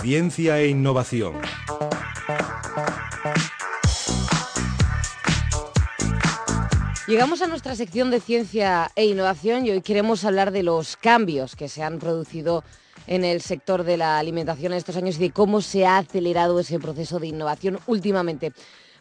Ciencia 0.00 0.60
e 0.60 0.68
innovación. 0.68 1.40
Llegamos 7.06 7.42
a 7.42 7.46
nuestra 7.46 7.74
sección 7.76 8.10
de 8.10 8.20
ciencia 8.20 8.90
e 8.96 9.06
innovación 9.06 9.66
y 9.66 9.70
hoy 9.70 9.82
queremos 9.82 10.24
hablar 10.24 10.50
de 10.52 10.62
los 10.62 10.96
cambios 10.96 11.56
que 11.56 11.68
se 11.68 11.82
han 11.82 11.98
producido 11.98 12.64
en 13.06 13.24
el 13.24 13.40
sector 13.40 13.84
de 13.84 13.96
la 13.96 14.18
alimentación 14.18 14.72
en 14.72 14.78
estos 14.78 14.96
años 14.96 15.16
y 15.16 15.20
de 15.20 15.30
cómo 15.30 15.60
se 15.60 15.86
ha 15.86 15.98
acelerado 15.98 16.58
ese 16.60 16.78
proceso 16.78 17.18
de 17.18 17.28
innovación 17.28 17.78
últimamente. 17.86 18.52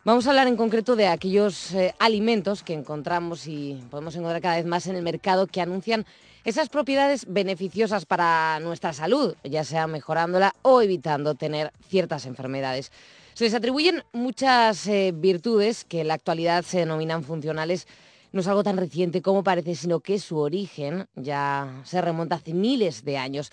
Vamos 0.05 0.27
a 0.27 0.32
hablar 0.32 0.48
en 0.48 0.57
concreto 0.57 0.98
de 0.98 1.07
aquellos 1.07 1.73
eh, 1.73 1.95
alimentos 1.98 2.61
que 2.61 2.73
encontramos 2.73 3.48
y 3.48 3.82
podemos 3.89 4.16
encontrar 4.16 4.41
cada 4.41 4.57
vez 4.57 4.66
más 4.66 4.86
en 4.88 4.98
el 4.98 5.02
mercado 5.02 5.48
que 5.48 5.61
anuncian 5.61 6.05
esas 6.44 6.70
propiedades 6.70 7.25
beneficiosas 7.28 8.05
para 8.05 8.60
nuestra 8.60 8.93
salud, 8.93 9.36
ya 9.43 9.64
sea 9.64 9.88
mejorándola 9.88 10.54
o 10.61 10.82
evitando 10.82 11.36
tener 11.36 11.71
ciertas 11.88 12.25
enfermedades. 12.25 12.92
Se 13.33 13.46
les 13.46 13.54
atribuyen 13.54 14.04
muchas 14.11 14.86
eh, 14.88 15.14
virtudes 15.16 15.86
que 15.86 16.02
en 16.02 16.10
la 16.10 16.14
actualidad 16.16 16.64
se 16.64 16.79
denominan 16.79 17.24
funcionales. 17.24 17.88
No 18.32 18.42
es 18.42 18.47
algo 18.47 18.64
tan 18.64 18.78
reciente 18.78 19.21
como 19.21 19.43
parece, 19.43 19.75
sino 19.75 20.02
que 20.02 20.19
su 20.19 20.38
origen 20.38 21.07
ya 21.16 21.82
se 21.86 22.02
remonta 22.02 22.36
hace 22.36 22.54
miles 22.54 23.04
de 23.04 23.18
años. 23.18 23.50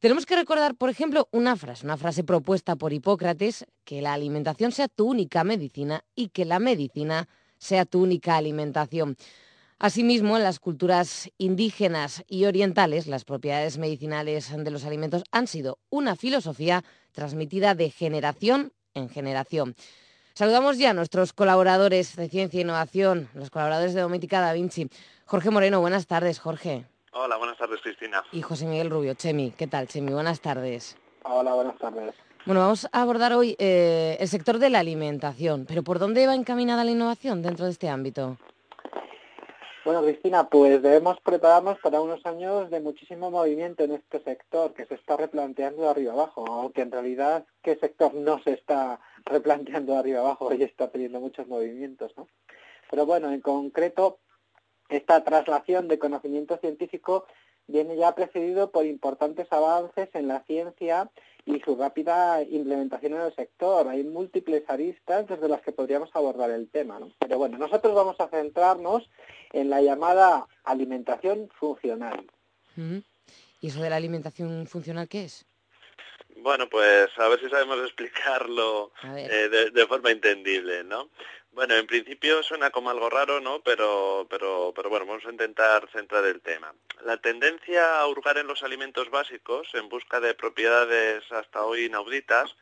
Tenemos 0.00 0.26
que 0.26 0.36
recordar, 0.36 0.76
por 0.76 0.90
ejemplo, 0.90 1.28
una 1.32 1.56
frase, 1.56 1.84
una 1.84 1.96
frase 1.96 2.22
propuesta 2.22 2.76
por 2.76 2.92
Hipócrates, 2.92 3.66
que 3.84 4.00
la 4.00 4.12
alimentación 4.12 4.70
sea 4.70 4.86
tu 4.86 5.08
única 5.08 5.42
medicina 5.42 6.04
y 6.14 6.28
que 6.28 6.44
la 6.44 6.60
medicina 6.60 7.28
sea 7.58 7.84
tu 7.84 8.02
única 8.02 8.36
alimentación. 8.36 9.16
Asimismo, 9.80 10.36
en 10.36 10.42
las 10.42 10.58
culturas 10.58 11.30
indígenas 11.38 12.24
y 12.26 12.46
orientales, 12.46 13.06
las 13.06 13.24
propiedades 13.24 13.78
medicinales 13.78 14.52
de 14.52 14.70
los 14.72 14.84
alimentos 14.84 15.22
han 15.30 15.46
sido 15.46 15.78
una 15.88 16.16
filosofía 16.16 16.82
transmitida 17.12 17.76
de 17.76 17.88
generación 17.90 18.72
en 18.94 19.08
generación. 19.08 19.76
Saludamos 20.34 20.78
ya 20.78 20.90
a 20.90 20.94
nuestros 20.94 21.32
colaboradores 21.32 22.16
de 22.16 22.28
Ciencia 22.28 22.58
e 22.58 22.62
Innovación, 22.62 23.28
los 23.34 23.50
colaboradores 23.50 23.94
de 23.94 24.00
Domética 24.00 24.40
Da 24.40 24.52
Vinci. 24.52 24.90
Jorge 25.24 25.50
Moreno, 25.50 25.80
buenas 25.80 26.08
tardes, 26.08 26.40
Jorge. 26.40 26.84
Hola, 27.12 27.36
buenas 27.36 27.56
tardes, 27.56 27.78
Cristina. 27.80 28.24
Y 28.32 28.42
José 28.42 28.66
Miguel 28.66 28.90
Rubio, 28.90 29.14
Chemi. 29.14 29.52
¿Qué 29.52 29.68
tal, 29.68 29.86
Chemi? 29.86 30.12
Buenas 30.12 30.40
tardes. 30.40 30.96
Hola, 31.22 31.54
buenas 31.54 31.78
tardes. 31.78 32.14
Bueno, 32.46 32.62
vamos 32.62 32.88
a 32.90 33.00
abordar 33.00 33.32
hoy 33.32 33.54
eh, 33.60 34.16
el 34.18 34.26
sector 34.26 34.58
de 34.58 34.70
la 34.70 34.80
alimentación, 34.80 35.66
pero 35.68 35.84
¿por 35.84 36.00
dónde 36.00 36.26
va 36.26 36.34
encaminada 36.34 36.82
la 36.82 36.90
innovación 36.90 37.42
dentro 37.42 37.66
de 37.66 37.70
este 37.70 37.88
ámbito? 37.88 38.38
Bueno, 39.84 40.02
Cristina, 40.02 40.48
pues 40.48 40.82
debemos 40.82 41.20
prepararnos 41.20 41.78
para 41.78 42.00
unos 42.00 42.24
años 42.26 42.68
de 42.68 42.80
muchísimo 42.80 43.30
movimiento 43.30 43.84
en 43.84 43.92
este 43.92 44.20
sector 44.20 44.74
que 44.74 44.84
se 44.86 44.94
está 44.94 45.16
replanteando 45.16 45.82
de 45.82 45.88
arriba 45.88 46.12
abajo, 46.12 46.44
aunque 46.46 46.82
en 46.82 46.90
realidad 46.90 47.46
qué 47.62 47.76
sector 47.76 48.12
no 48.12 48.42
se 48.42 48.54
está 48.54 49.00
replanteando 49.24 49.92
de 49.92 49.98
arriba 49.98 50.20
abajo 50.20 50.52
y 50.52 50.62
está 50.62 50.90
teniendo 50.90 51.20
muchos 51.20 51.46
movimientos, 51.46 52.12
¿no? 52.16 52.26
Pero 52.90 53.06
bueno, 53.06 53.30
en 53.30 53.40
concreto, 53.40 54.18
esta 54.88 55.22
traslación 55.22 55.86
de 55.88 55.98
conocimiento 55.98 56.56
científico 56.58 57.26
viene 57.68 57.96
ya 57.96 58.14
precedido 58.14 58.72
por 58.72 58.84
importantes 58.86 59.46
avances 59.50 60.08
en 60.14 60.26
la 60.26 60.40
ciencia 60.44 61.10
y 61.44 61.60
su 61.60 61.76
rápida 61.76 62.42
implementación 62.42 63.14
en 63.14 63.20
el 63.20 63.34
sector. 63.34 63.88
Hay 63.88 64.02
múltiples 64.02 64.64
aristas 64.68 65.26
desde 65.28 65.48
las 65.48 65.62
que 65.62 65.72
podríamos 65.72 66.10
abordar 66.14 66.50
el 66.50 66.68
tema. 66.68 66.98
¿no? 66.98 67.10
Pero 67.18 67.38
bueno, 67.38 67.56
nosotros 67.56 67.94
vamos 67.94 68.16
a 68.18 68.28
centrarnos 68.28 69.08
en 69.52 69.70
la 69.70 69.80
llamada 69.80 70.46
alimentación 70.64 71.48
funcional. 71.58 72.26
¿Y 73.60 73.68
eso 73.68 73.82
de 73.82 73.90
la 73.90 73.96
alimentación 73.96 74.66
funcional 74.66 75.08
qué 75.08 75.24
es? 75.24 75.46
Bueno, 76.42 76.68
pues 76.68 77.08
a 77.16 77.28
ver 77.28 77.40
si 77.40 77.48
sabemos 77.48 77.78
explicarlo 77.84 78.92
eh, 79.02 79.48
de, 79.50 79.70
de, 79.70 79.86
forma 79.86 80.10
entendible, 80.10 80.84
¿no? 80.84 81.08
Bueno, 81.52 81.74
en 81.74 81.86
principio 81.86 82.42
suena 82.42 82.70
como 82.70 82.90
algo 82.90 83.10
raro, 83.10 83.40
¿no? 83.40 83.60
Pero, 83.62 84.26
pero, 84.30 84.72
pero 84.76 84.90
bueno, 84.90 85.06
vamos 85.06 85.26
a 85.26 85.30
intentar 85.30 85.88
centrar 85.90 86.24
el 86.24 86.40
tema. 86.40 86.72
La 87.04 87.16
tendencia 87.16 88.00
a 88.00 88.06
hurgar 88.06 88.38
en 88.38 88.46
los 88.46 88.62
alimentos 88.62 89.10
básicos 89.10 89.68
en 89.74 89.88
busca 89.88 90.20
de 90.20 90.34
propiedades 90.34 91.24
hasta 91.32 91.64
hoy 91.64 91.86
inauditas 91.86 92.54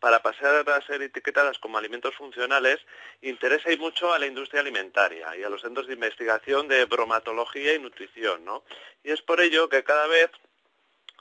para 0.00 0.20
pasar 0.20 0.68
a 0.68 0.80
ser 0.84 1.00
etiquetadas 1.02 1.60
como 1.60 1.78
alimentos 1.78 2.16
funcionales 2.16 2.80
interesa 3.20 3.70
y 3.70 3.76
mucho 3.76 4.12
a 4.12 4.18
la 4.18 4.26
industria 4.26 4.60
alimentaria 4.60 5.36
y 5.36 5.44
a 5.44 5.48
los 5.48 5.62
centros 5.62 5.86
de 5.86 5.94
investigación 5.94 6.66
de 6.66 6.86
bromatología 6.86 7.74
y 7.74 7.78
nutrición, 7.78 8.44
¿no? 8.44 8.64
Y 9.04 9.12
es 9.12 9.22
por 9.22 9.40
ello 9.40 9.68
que 9.68 9.84
cada 9.84 10.08
vez 10.08 10.30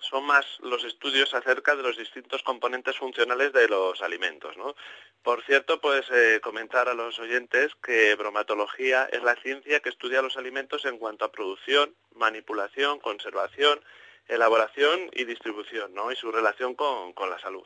son 0.02 0.26
más 0.26 0.46
los 0.60 0.84
estudios 0.84 1.34
acerca 1.34 1.76
de 1.76 1.84
los 1.84 1.98
distintos 1.98 2.44
componentes 2.44 2.98
funcionales 2.98 3.54
de 3.54 3.68
los 3.68 4.02
alimentos. 4.02 4.58
¿no? 4.58 4.76
Por 5.24 5.44
cierto, 5.44 5.80
puedes 5.80 6.08
comentar 6.42 6.90
a 6.90 6.94
los 6.94 7.18
oyentes 7.20 7.72
que 7.82 8.16
bromatología 8.16 9.06
es 9.06 9.24
la 9.24 9.36
ciencia 9.36 9.80
que 9.80 9.90
estudia 9.90 10.22
los 10.22 10.38
alimentos 10.38 10.86
en 10.86 10.98
cuanto 10.98 11.26
a 11.26 11.32
producción, 11.32 11.96
manipulación, 12.16 13.00
conservación, 13.00 13.80
elaboración 14.28 15.10
y 15.14 15.26
distribución, 15.26 15.94
¿no? 15.94 16.12
y 16.12 16.16
su 16.16 16.32
relación 16.32 16.76
con, 16.76 17.14
la 17.30 17.40
salud. 17.40 17.66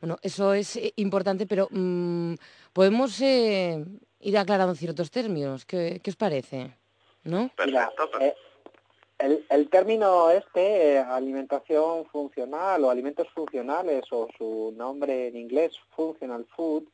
Bueno, 0.00 0.18
eso 0.22 0.52
es 0.54 0.76
eh, 0.76 0.92
importante, 0.96 1.46
pero 1.46 1.68
mm, 1.70 2.34
podemos 2.72 3.20
eh, 3.20 3.84
ir 4.20 4.38
aclarando 4.38 4.74
ciertos 4.74 5.10
términos. 5.10 5.64
¿Qué, 5.64 6.00
os 6.06 6.16
parece? 6.16 6.76
¿No? 7.24 7.50
Perfecto. 7.56 8.10
Eh, 8.20 8.34
el, 9.20 9.68
término 9.68 10.30
este, 10.30 10.94
eh, 10.94 10.98
alimentación 10.98 12.06
funcional 12.06 12.82
o 12.84 12.90
alimentos 12.90 13.28
funcionales 13.34 14.04
o 14.10 14.28
su 14.36 14.74
nombre 14.76 15.28
en 15.28 15.36
inglés, 15.36 15.72
functional 15.94 16.46
food, 16.56 16.84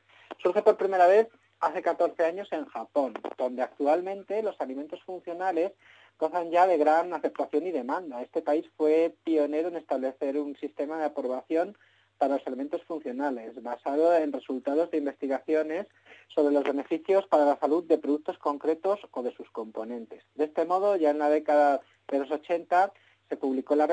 surge 0.43 0.63
por 0.63 0.77
primera 0.77 1.07
vez 1.07 1.29
hace 1.61 1.83
14 1.83 2.25
años 2.25 2.49
en 2.53 2.67
Japón, 2.67 3.15
donde 3.39 3.63
actualmente 3.63 4.43
los 4.43 4.61
alimentos 4.61 5.03
funcionales 5.05 5.73
gozan 6.19 6.51
ya 6.51 6.67
de 6.67 6.79
gran 6.79 7.13
aceptación 7.13 7.67
y 7.67 7.71
demanda. 7.71 8.23
Este 8.23 8.43
país 8.43 8.67
fue 8.77 9.15
pionero 9.25 9.69
en 9.69 9.77
establecer 9.77 10.37
un 10.39 10.57
sistema 10.57 10.99
de 10.99 11.05
aprobación 11.05 11.77
para 12.19 12.37
los 12.37 12.47
alimentos 12.47 12.83
funcionales, 12.85 13.63
basado 13.63 14.15
en 14.17 14.33
resultados 14.33 14.91
de 14.91 14.99
investigaciones 14.99 15.87
sobre 16.29 16.55
los 16.55 16.65
beneficios 16.65 17.27
para 17.27 17.45
la 17.45 17.59
salud 17.59 17.85
de 17.85 17.99
productos 17.99 18.39
concretos 18.39 19.01
o 19.11 19.23
de 19.23 19.33
sus 19.35 19.51
componentes. 19.51 20.25
De 20.35 20.45
este 20.45 20.65
modo, 20.65 20.97
ya 20.97 21.11
en 21.11 21.19
la 21.19 21.31
década 21.31 21.81
de 22.09 22.19
los 22.19 22.31
80 22.31 22.93
se 23.29 23.37
publicó 23.37 23.75
la, 23.75 23.87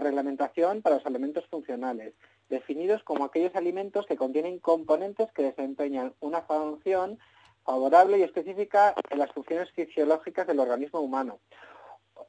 reglamentación 0.00 0.82
para 0.82 0.96
los 0.96 1.06
alimentos 1.06 1.46
funcionales, 1.46 2.14
definidos 2.48 3.02
como 3.04 3.24
aquellos 3.24 3.54
alimentos 3.54 4.06
que 4.06 4.16
contienen 4.16 4.58
componentes 4.58 5.30
que 5.32 5.42
desempeñan 5.42 6.14
una 6.20 6.42
función 6.42 7.18
favorable 7.64 8.18
y 8.18 8.22
específica 8.22 8.94
en 9.10 9.18
las 9.18 9.30
funciones 9.32 9.70
fisiológicas 9.70 10.46
del 10.46 10.58
organismo 10.58 11.00
humano 11.00 11.38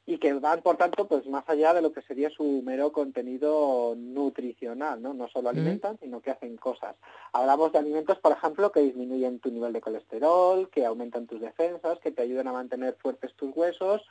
y 0.06 0.18
que 0.18 0.34
van, 0.34 0.60
por 0.60 0.76
tanto, 0.76 1.06
pues 1.06 1.26
más 1.26 1.48
allá 1.48 1.72
de 1.72 1.80
lo 1.80 1.92
que 1.92 2.02
sería 2.02 2.28
su 2.28 2.62
mero 2.62 2.92
contenido 2.92 3.94
nutricional, 3.96 5.00
¿no? 5.00 5.14
No 5.14 5.28
solo 5.28 5.48
alimentan, 5.48 5.98
sino 5.98 6.20
que 6.20 6.30
hacen 6.30 6.56
cosas. 6.56 6.94
Hablamos 7.32 7.72
de 7.72 7.78
alimentos, 7.78 8.18
por 8.18 8.32
ejemplo, 8.32 8.70
que 8.70 8.80
disminuyen 8.80 9.40
tu 9.40 9.50
nivel 9.50 9.72
de 9.72 9.80
colesterol, 9.80 10.68
que 10.68 10.84
aumentan 10.84 11.26
tus 11.26 11.40
defensas, 11.40 11.98
que 12.00 12.10
te 12.10 12.20
ayudan 12.20 12.48
a 12.48 12.52
mantener 12.52 12.96
fuertes 13.00 13.32
tus 13.34 13.56
huesos 13.56 14.02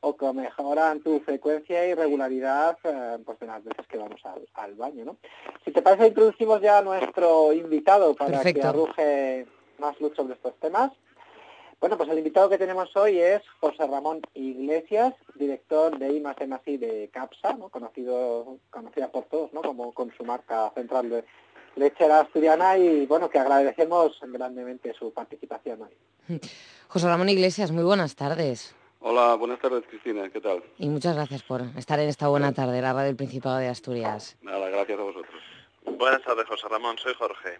o 0.00 0.16
que 0.16 0.32
mejoran 0.32 1.00
tu 1.00 1.20
frecuencia 1.20 1.86
y 1.86 1.94
regularidad 1.94 2.76
eh, 2.82 3.18
pues 3.24 3.38
de 3.38 3.46
las 3.46 3.62
veces 3.62 3.86
que 3.86 3.98
vamos 3.98 4.20
al, 4.54 4.74
baño. 4.74 5.04
¿no? 5.04 5.16
Si 5.64 5.70
te 5.70 5.82
parece, 5.82 6.08
introducimos 6.08 6.60
ya 6.60 6.78
a 6.78 6.82
nuestro 6.82 7.52
invitado 7.52 8.14
para 8.14 8.42
que 8.42 8.62
arroje 8.62 9.46
más 9.78 10.00
luz 10.00 10.12
sobre 10.16 10.34
estos 10.34 10.54
temas. 10.56 10.92
Bueno, 11.82 11.96
pues 11.96 12.08
el 12.10 12.18
invitado 12.18 12.48
que 12.48 12.58
tenemos 12.58 12.96
hoy 12.96 13.18
es 13.18 13.42
José 13.58 13.88
Ramón 13.88 14.20
Iglesias, 14.34 15.14
director 15.34 15.98
de 15.98 16.12
I 16.12 16.76
de 16.76 17.10
CAPSA, 17.12 17.54
¿no? 17.54 17.70
conocido, 17.70 18.58
conocida 18.70 19.10
por 19.10 19.24
todos 19.24 19.52
¿no? 19.52 19.62
como 19.62 19.92
con 19.92 20.14
su 20.16 20.22
marca 20.22 20.70
central 20.76 21.10
de 21.10 21.24
lechera 21.74 22.20
asturiana 22.20 22.78
y 22.78 23.04
bueno, 23.06 23.28
que 23.28 23.40
agradecemos 23.40 24.16
grandemente 24.22 24.94
su 24.94 25.12
participación 25.12 25.82
hoy. 25.82 26.40
José 26.86 27.08
Ramón 27.08 27.30
Iglesias, 27.30 27.72
muy 27.72 27.82
buenas 27.82 28.14
tardes. 28.14 28.76
Hola, 29.00 29.34
buenas 29.34 29.58
tardes 29.58 29.82
Cristina, 29.88 30.30
¿qué 30.30 30.40
tal? 30.40 30.62
Y 30.78 30.88
muchas 30.88 31.16
gracias 31.16 31.42
por 31.42 31.62
estar 31.76 31.98
en 31.98 32.08
esta 32.08 32.28
buena 32.28 32.52
tarde, 32.52 32.80
la 32.80 32.92
radio 32.92 33.06
del 33.06 33.16
Principado 33.16 33.58
de 33.58 33.66
Asturias. 33.66 34.38
Nada, 34.42 34.68
gracias 34.68 35.00
a 35.00 35.02
vosotros. 35.02 35.42
Buenas 35.98 36.22
tardes, 36.22 36.46
José 36.46 36.68
Ramón, 36.68 36.96
soy 36.98 37.14
Jorge. 37.14 37.58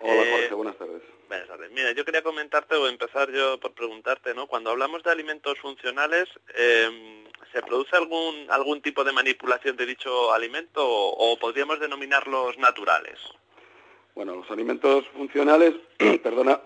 Hola, 0.00 0.22
eh, 0.22 0.30
Jorge, 0.32 0.54
buenas 0.54 0.76
tardes. 0.76 1.02
Buenas 1.28 1.48
tardes. 1.48 1.70
Mira, 1.72 1.92
yo 1.92 2.04
quería 2.04 2.22
comentarte 2.22 2.74
o 2.74 2.88
empezar 2.88 3.30
yo 3.30 3.60
por 3.60 3.72
preguntarte, 3.72 4.34
¿no? 4.34 4.46
Cuando 4.46 4.70
hablamos 4.70 5.02
de 5.02 5.10
alimentos 5.10 5.58
funcionales, 5.58 6.26
em, 6.54 7.24
¿se 7.52 7.60
produce 7.62 7.96
algún 7.96 8.46
algún 8.50 8.80
tipo 8.80 9.04
de 9.04 9.12
manipulación 9.12 9.76
de 9.76 9.86
dicho 9.86 10.32
alimento 10.32 10.86
o, 10.86 11.32
o 11.32 11.38
podríamos 11.38 11.78
denominarlos 11.80 12.56
naturales? 12.58 13.18
Bueno, 14.14 14.36
los 14.36 14.50
alimentos 14.50 15.04
funcionales, 15.14 15.74
perdona, 16.22 16.60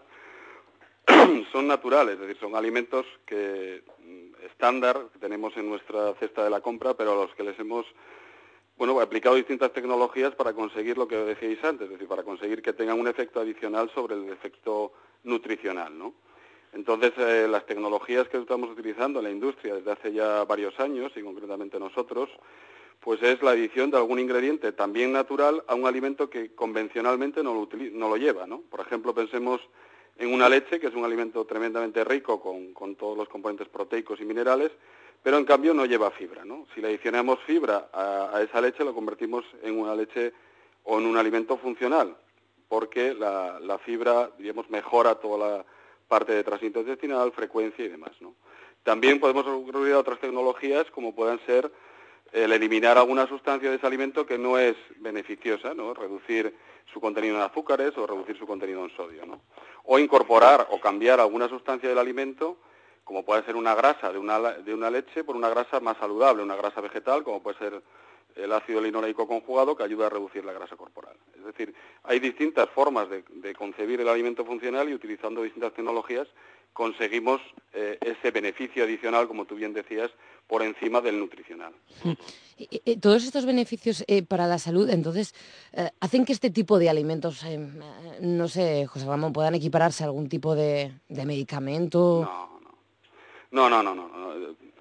son 1.52 1.66
naturales, 1.66 2.14
es 2.14 2.20
decir, 2.20 2.38
son 2.38 2.54
alimentos 2.54 3.04
que 3.26 3.82
mm, 3.98 4.44
estándar 4.46 5.08
que 5.12 5.18
tenemos 5.18 5.56
en 5.56 5.68
nuestra 5.68 6.14
cesta 6.14 6.44
de 6.44 6.50
la 6.50 6.60
compra, 6.60 6.94
pero 6.94 7.12
a 7.12 7.24
los 7.26 7.34
que 7.34 7.42
les 7.42 7.58
hemos 7.58 7.84
bueno, 8.76 9.00
aplicado 9.00 9.36
distintas 9.36 9.72
tecnologías 9.72 10.34
para 10.34 10.52
conseguir 10.52 10.98
lo 10.98 11.06
que 11.06 11.16
decíais 11.16 11.62
antes, 11.62 11.86
es 11.86 11.92
decir, 11.92 12.08
para 12.08 12.24
conseguir 12.24 12.60
que 12.60 12.72
tengan 12.72 12.98
un 12.98 13.06
efecto 13.06 13.40
adicional 13.40 13.90
sobre 13.94 14.16
el 14.16 14.28
efecto 14.30 14.92
nutricional, 15.22 15.96
¿no? 15.96 16.14
Entonces, 16.72 17.12
eh, 17.16 17.46
las 17.48 17.66
tecnologías 17.66 18.28
que 18.28 18.36
estamos 18.36 18.68
utilizando 18.68 19.20
en 19.20 19.26
la 19.26 19.30
industria 19.30 19.76
desde 19.76 19.92
hace 19.92 20.12
ya 20.12 20.44
varios 20.44 20.78
años, 20.80 21.12
y 21.14 21.22
concretamente 21.22 21.78
nosotros, 21.78 22.28
pues 22.98 23.22
es 23.22 23.40
la 23.42 23.52
adición 23.52 23.92
de 23.92 23.98
algún 23.98 24.18
ingrediente 24.18 24.72
también 24.72 25.12
natural 25.12 25.62
a 25.68 25.74
un 25.76 25.86
alimento 25.86 26.28
que 26.28 26.52
convencionalmente 26.54 27.44
no 27.44 27.54
lo, 27.54 27.68
no 27.92 28.08
lo 28.08 28.16
lleva, 28.16 28.46
¿no? 28.46 28.62
Por 28.62 28.80
ejemplo, 28.80 29.14
pensemos 29.14 29.60
en 30.16 30.32
una 30.32 30.48
leche, 30.48 30.80
que 30.80 30.88
es 30.88 30.94
un 30.94 31.04
alimento 31.04 31.44
tremendamente 31.44 32.02
rico 32.02 32.40
con, 32.40 32.72
con 32.72 32.96
todos 32.96 33.16
los 33.16 33.28
componentes 33.28 33.68
proteicos 33.68 34.20
y 34.20 34.24
minerales, 34.24 34.72
pero 35.24 35.38
en 35.38 35.46
cambio 35.46 35.72
no 35.72 35.86
lleva 35.86 36.10
fibra. 36.10 36.44
¿no? 36.44 36.66
Si 36.74 36.82
le 36.82 36.88
adicionamos 36.88 37.40
fibra 37.46 37.88
a, 37.94 38.42
esa 38.42 38.60
leche, 38.60 38.84
lo 38.84 38.94
convertimos 38.94 39.42
en 39.62 39.80
una 39.80 39.96
leche 39.96 40.34
o 40.84 40.98
en 40.98 41.06
un 41.06 41.16
alimento 41.16 41.56
funcional, 41.56 42.14
porque 42.68 43.14
la, 43.14 43.78
fibra, 43.86 44.30
digamos, 44.38 44.68
mejora 44.68 45.14
toda 45.14 45.38
la 45.38 45.64
parte 46.08 46.32
de 46.32 46.44
tránsito 46.44 46.80
intestinal, 46.80 47.32
frecuencia 47.32 47.86
y 47.86 47.88
demás. 47.88 48.12
¿no? 48.20 48.34
También 48.82 49.18
podemos 49.18 49.46
recurrir 49.46 49.94
a 49.94 49.98
otras 49.98 50.20
tecnologías, 50.20 50.90
como 50.90 51.14
puedan 51.14 51.40
ser 51.46 51.72
el 52.30 52.52
eliminar 52.52 52.98
alguna 52.98 53.26
sustancia 53.26 53.70
de 53.70 53.76
ese 53.76 53.86
alimento 53.86 54.26
que 54.26 54.36
no 54.36 54.58
es 54.58 54.76
beneficiosa, 54.96 55.72
¿no? 55.72 55.94
reducir 55.94 56.54
su 56.92 57.00
contenido 57.00 57.36
en 57.36 57.42
azúcares 57.42 57.96
o 57.96 58.06
reducir 58.06 58.36
su 58.36 58.46
contenido 58.46 58.84
en 58.84 58.94
sodio. 58.94 59.24
¿no? 59.24 59.40
O 59.84 59.98
incorporar 59.98 60.66
o 60.70 60.78
cambiar 60.80 61.18
alguna 61.18 61.48
sustancia 61.48 61.88
del 61.88 61.98
alimento 61.98 62.58
como 63.04 63.24
puede 63.24 63.44
ser 63.44 63.56
una 63.56 63.74
grasa 63.74 64.10
de 64.10 64.18
una, 64.18 64.40
de 64.40 64.74
una 64.74 64.90
leche 64.90 65.24
por 65.24 65.36
una 65.36 65.50
grasa 65.50 65.78
más 65.80 65.96
saludable, 65.98 66.42
una 66.42 66.56
grasa 66.56 66.80
vegetal, 66.80 67.22
como 67.22 67.42
puede 67.42 67.58
ser 67.58 67.82
el 68.36 68.52
ácido 68.52 68.80
linoleico 68.80 69.28
conjugado, 69.28 69.76
que 69.76 69.84
ayuda 69.84 70.06
a 70.06 70.10
reducir 70.10 70.44
la 70.44 70.52
grasa 70.52 70.76
corporal. 70.76 71.16
Es 71.36 71.44
decir, 71.44 71.74
hay 72.02 72.18
distintas 72.18 72.68
formas 72.70 73.08
de, 73.08 73.54
concebir 73.54 74.00
el 74.00 74.08
alimento 74.08 74.44
funcional 74.44 74.88
y 74.88 74.94
utilizando 74.94 75.42
distintas 75.42 75.72
tecnologías 75.74 76.26
conseguimos 76.72 77.40
eh, 77.72 77.98
ese 78.00 78.32
beneficio 78.32 78.82
adicional, 78.82 79.28
como 79.28 79.44
tú 79.44 79.54
bien 79.54 79.72
decías, 79.72 80.10
por 80.48 80.60
encima 80.64 81.00
del 81.00 81.20
nutricional. 81.20 81.72
Todos 83.00 83.24
estos 83.24 83.46
beneficios 83.46 84.02
eh, 84.08 84.24
para 84.24 84.48
la 84.48 84.58
salud, 84.58 84.90
entonces, 84.90 85.34
eh, 85.72 85.90
hacen 86.00 86.24
que 86.24 86.32
este 86.32 86.50
tipo 86.50 86.80
de 86.80 86.90
alimentos, 86.90 87.44
no 88.20 88.48
sé, 88.48 88.86
José 88.86 89.06
Ramón, 89.06 89.32
puedan 89.32 89.54
equipararse 89.54 90.02
a 90.02 90.06
algún 90.06 90.28
tipo 90.28 90.56
de, 90.56 90.92
de 91.08 91.26
medicamento. 91.26 92.22
No. 92.24 92.53
No, 93.54 93.70
no, 93.70 93.84
no, 93.84 93.94
no. 93.94 94.10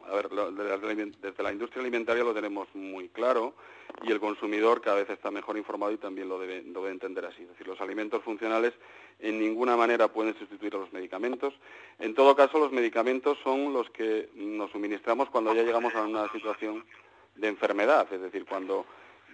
A 0.07 0.15
ver, 0.15 0.29
desde 0.29 1.43
la 1.43 1.51
industria 1.51 1.79
alimentaria 1.81 2.23
lo 2.23 2.33
tenemos 2.33 2.67
muy 2.73 3.07
claro 3.09 3.53
y 4.01 4.11
el 4.11 4.19
consumidor 4.19 4.81
cada 4.81 4.95
vez 4.95 5.11
está 5.11 5.29
mejor 5.29 5.59
informado 5.59 5.91
y 5.91 5.97
también 5.97 6.27
lo 6.27 6.39
debe, 6.39 6.63
lo 6.63 6.81
debe 6.81 6.93
entender 6.93 7.23
así. 7.23 7.43
Es 7.43 7.49
decir, 7.49 7.67
los 7.67 7.79
alimentos 7.81 8.23
funcionales 8.23 8.73
en 9.19 9.39
ninguna 9.39 9.77
manera 9.77 10.07
pueden 10.07 10.35
sustituir 10.39 10.73
a 10.73 10.79
los 10.79 10.91
medicamentos. 10.91 11.53
En 11.99 12.15
todo 12.15 12.35
caso, 12.35 12.57
los 12.57 12.71
medicamentos 12.71 13.37
son 13.43 13.73
los 13.73 13.91
que 13.91 14.29
nos 14.33 14.71
suministramos 14.71 15.29
cuando 15.29 15.53
ya 15.53 15.61
llegamos 15.61 15.93
a 15.93 16.01
una 16.01 16.27
situación 16.31 16.83
de 17.35 17.49
enfermedad, 17.49 18.11
es 18.11 18.21
decir, 18.21 18.43
cuando 18.43 18.87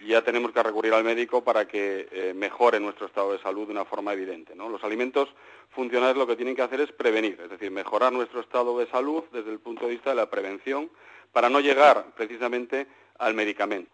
ya 0.05 0.23
tenemos 0.23 0.51
que 0.51 0.63
recurrir 0.63 0.93
al 0.93 1.03
médico 1.03 1.43
para 1.43 1.67
que 1.67 2.07
eh, 2.11 2.33
mejore 2.33 2.79
nuestro 2.79 3.07
estado 3.07 3.31
de 3.31 3.39
salud 3.39 3.65
de 3.65 3.73
una 3.73 3.85
forma 3.85 4.13
evidente. 4.13 4.55
¿no? 4.55 4.69
Los 4.69 4.83
alimentos 4.83 5.29
funcionales 5.69 6.15
lo 6.15 6.27
que 6.27 6.35
tienen 6.35 6.55
que 6.55 6.61
hacer 6.61 6.81
es 6.81 6.91
prevenir, 6.91 7.39
es 7.41 7.49
decir, 7.49 7.71
mejorar 7.71 8.11
nuestro 8.11 8.39
estado 8.41 8.77
de 8.79 8.87
salud 8.87 9.23
desde 9.31 9.51
el 9.51 9.59
punto 9.59 9.85
de 9.85 9.91
vista 9.91 10.11
de 10.11 10.15
la 10.15 10.29
prevención 10.29 10.89
para 11.31 11.49
no 11.49 11.59
llegar 11.59 12.05
precisamente 12.15 12.87
al 13.17 13.33
medicamento. 13.33 13.91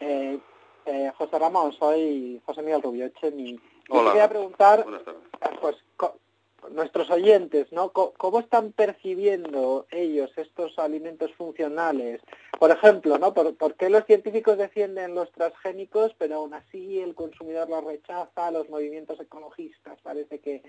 Eh, 0.00 0.38
eh, 0.86 1.12
José 1.16 1.38
Ramón, 1.38 1.72
soy 1.72 2.40
José 2.44 2.62
Miguel 2.62 2.82
Rubio 2.82 3.06
Echeni. 3.06 3.58
Hola. 3.88 4.12
quería 4.12 4.28
preguntar, 4.28 4.84
pues, 5.60 5.76
nuestros 6.70 7.10
oyentes, 7.10 7.70
¿no? 7.72 7.90
¿Cómo 7.90 8.40
están 8.40 8.72
percibiendo 8.72 9.86
ellos 9.90 10.30
estos 10.36 10.78
alimentos 10.78 11.32
funcionales? 11.34 12.20
Por 12.58 12.70
ejemplo, 12.70 13.18
¿no? 13.18 13.34
¿Por, 13.34 13.74
qué 13.74 13.90
los 13.90 14.04
científicos 14.06 14.58
defienden 14.58 15.14
los 15.14 15.30
transgénicos, 15.32 16.14
pero 16.18 16.36
aún 16.36 16.54
así 16.54 17.00
el 17.00 17.14
consumidor 17.14 17.68
los 17.68 17.84
rechaza, 17.84 18.50
los 18.50 18.68
movimientos 18.68 19.20
ecologistas? 19.20 19.98
Parece 20.02 20.38
que... 20.38 20.62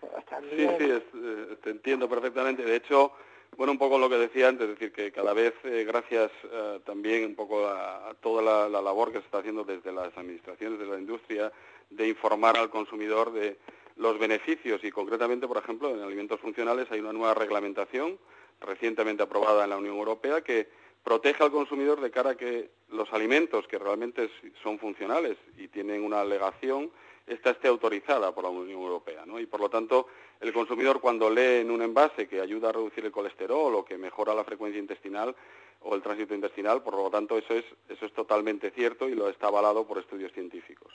Pues, 0.00 0.12
sí, 0.50 0.68
sí, 0.78 0.90
eh, 0.90 1.56
te 1.62 1.70
entiendo 1.70 2.08
perfectamente. 2.08 2.62
De 2.62 2.76
hecho, 2.76 3.12
bueno, 3.56 3.72
un 3.72 3.78
poco 3.78 3.98
lo 3.98 4.08
que 4.08 4.16
decía 4.16 4.48
antes, 4.48 4.68
es 4.68 4.74
decir, 4.78 4.92
que 4.92 5.10
cada 5.10 5.32
vez, 5.32 5.52
eh, 5.64 5.84
gracias 5.84 6.30
eh, 6.44 6.80
también 6.84 7.24
un 7.24 7.34
poco 7.34 7.66
a, 7.66 8.14
toda 8.20 8.42
la, 8.42 8.68
la 8.68 8.80
labor 8.80 9.10
que 9.10 9.18
se 9.18 9.24
está 9.24 9.38
haciendo 9.38 9.64
desde 9.64 9.90
las 9.90 10.16
administraciones 10.16 10.78
de 10.78 10.86
la 10.86 10.98
industria, 10.98 11.52
de 11.90 12.06
informar 12.06 12.56
al 12.56 12.70
consumidor 12.70 13.32
de 13.32 13.56
los 13.98 14.18
beneficios 14.18 14.82
y 14.84 14.90
concretamente, 14.90 15.46
por 15.46 15.58
ejemplo, 15.58 15.90
en 15.90 16.00
alimentos 16.00 16.40
funcionales 16.40 16.90
hay 16.90 17.00
una 17.00 17.12
nueva 17.12 17.34
reglamentación 17.34 18.18
recientemente 18.60 19.24
aprobada 19.24 19.64
en 19.64 19.70
la 19.70 19.76
Unión 19.76 19.96
Europea 19.96 20.40
que 20.40 20.68
protege 21.02 21.42
al 21.42 21.50
consumidor 21.50 22.00
de 22.00 22.10
cara 22.10 22.30
a 22.30 22.36
que 22.36 22.70
los 22.90 23.12
alimentos 23.12 23.66
que 23.66 23.78
realmente 23.78 24.30
son 24.62 24.78
funcionales 24.78 25.36
y 25.56 25.68
tienen 25.68 26.04
una 26.04 26.20
alegación, 26.20 26.90
esta 27.26 27.50
esté 27.50 27.68
autorizada 27.68 28.34
por 28.34 28.44
la 28.44 28.50
Unión 28.50 28.80
Europea. 28.80 29.26
¿no? 29.26 29.40
Y 29.40 29.46
por 29.46 29.60
lo 29.60 29.68
tanto, 29.68 30.06
el 30.40 30.52
consumidor 30.52 31.00
cuando 31.00 31.28
lee 31.28 31.60
en 31.60 31.70
un 31.70 31.82
envase 31.82 32.28
que 32.28 32.40
ayuda 32.40 32.68
a 32.68 32.72
reducir 32.72 33.04
el 33.04 33.12
colesterol 33.12 33.74
o 33.74 33.84
que 33.84 33.98
mejora 33.98 34.34
la 34.34 34.44
frecuencia 34.44 34.80
intestinal 34.80 35.34
o 35.80 35.94
el 35.94 36.02
tránsito 36.02 36.34
intestinal, 36.34 36.82
por 36.82 36.94
lo 36.94 37.10
tanto, 37.10 37.36
eso 37.36 37.54
es, 37.54 37.64
eso 37.88 38.06
es 38.06 38.12
totalmente 38.12 38.70
cierto 38.70 39.08
y 39.08 39.14
lo 39.14 39.28
está 39.28 39.48
avalado 39.48 39.86
por 39.86 39.98
estudios 39.98 40.32
científicos. 40.32 40.92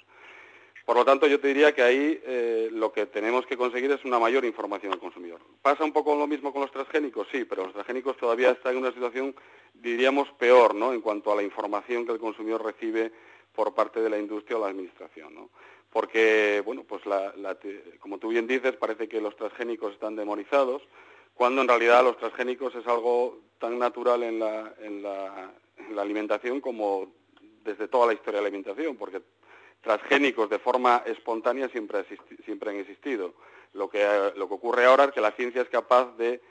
Por 0.85 0.97
lo 0.97 1.05
tanto, 1.05 1.27
yo 1.27 1.39
te 1.39 1.47
diría 1.47 1.73
que 1.73 1.81
ahí 1.81 2.21
eh, 2.25 2.69
lo 2.71 2.91
que 2.91 3.05
tenemos 3.05 3.45
que 3.45 3.55
conseguir 3.55 3.89
es 3.91 4.03
una 4.03 4.19
mayor 4.19 4.43
información 4.43 4.91
al 4.91 4.99
consumidor. 4.99 5.39
¿Pasa 5.61 5.85
un 5.85 5.93
poco 5.93 6.13
lo 6.15 6.27
mismo 6.27 6.51
con 6.51 6.61
los 6.61 6.71
transgénicos? 6.71 7.27
Sí, 7.31 7.45
pero 7.45 7.63
los 7.63 7.73
transgénicos 7.73 8.17
todavía 8.17 8.51
están 8.51 8.73
en 8.73 8.79
una 8.79 8.91
situación, 8.91 9.33
diríamos, 9.73 10.29
peor, 10.37 10.75
¿no?, 10.75 10.91
en 10.91 10.99
cuanto 10.99 11.31
a 11.31 11.35
la 11.35 11.43
información 11.43 12.05
que 12.05 12.11
el 12.11 12.19
consumidor 12.19 12.65
recibe 12.65 13.13
por 13.53 13.73
parte 13.73 14.01
de 14.01 14.09
la 14.09 14.17
industria 14.17 14.57
o 14.57 14.61
la 14.61 14.67
administración, 14.67 15.33
¿no? 15.33 15.49
Porque, 15.89 16.61
bueno, 16.65 16.83
pues 16.83 17.03
como 17.99 18.17
tú 18.17 18.29
bien 18.29 18.47
dices, 18.47 18.73
parece 18.73 19.07
que 19.07 19.21
los 19.21 19.37
transgénicos 19.37 19.93
están 19.93 20.15
demonizados, 20.15 20.81
cuando 21.33 21.61
en 21.61 21.67
realidad 21.67 22.03
los 22.03 22.17
transgénicos 22.17 22.75
es 22.75 22.85
algo 22.87 23.39
tan 23.57 23.79
natural 23.79 24.23
en 24.23 24.39
la, 24.39 24.73
en 24.81 25.01
la 25.01 26.01
alimentación 26.01 26.59
como 26.59 27.11
desde 27.63 27.87
toda 27.87 28.07
la 28.07 28.13
historia 28.13 28.39
de 28.39 28.43
la 28.43 28.47
alimentación, 28.47 28.97
porque 28.97 29.21
transgénicos 29.83 30.49
de 30.49 30.59
forma 30.59 31.03
espontánea 31.05 31.69
siempre, 31.69 32.05
siempre 32.45 32.71
han 32.71 32.77
existido. 32.77 33.33
Lo 33.73 33.89
que, 33.89 34.03
lo 34.35 34.47
que 34.47 34.53
ocurre 34.53 34.85
ahora 34.85 35.05
es 35.05 35.11
que 35.11 35.21
la 35.21 35.31
ciencia 35.31 35.61
es 35.61 35.69
capaz 35.69 36.15
de 36.17 36.41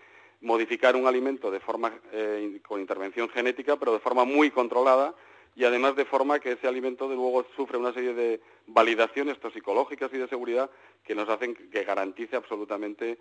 modificar 0.42 0.94
un 0.96 1.06
alimento 1.06 1.50
de 1.50 1.60
forma, 1.60 1.92
eh, 2.12 2.60
con 2.66 2.80
intervención 2.80 3.28
genética, 3.30 3.76
pero 3.76 3.92
de 3.92 4.00
forma 4.00 4.24
muy 4.24 4.50
controlada 4.50 5.14
y 5.54 5.64
además 5.64 5.96
de 5.96 6.04
forma 6.04 6.40
que 6.40 6.52
ese 6.52 6.66
alimento 6.66 7.08
de 7.08 7.16
luego 7.16 7.46
sufre 7.56 7.78
una 7.78 7.92
serie 7.92 8.14
de 8.14 8.40
validaciones 8.66 9.38
toxicológicas 9.38 10.10
y 10.12 10.18
de 10.18 10.28
seguridad 10.28 10.70
que 11.04 11.14
nos 11.14 11.28
hacen 11.28 11.54
que 11.54 11.84
garantice 11.84 12.36
absolutamente 12.36 13.18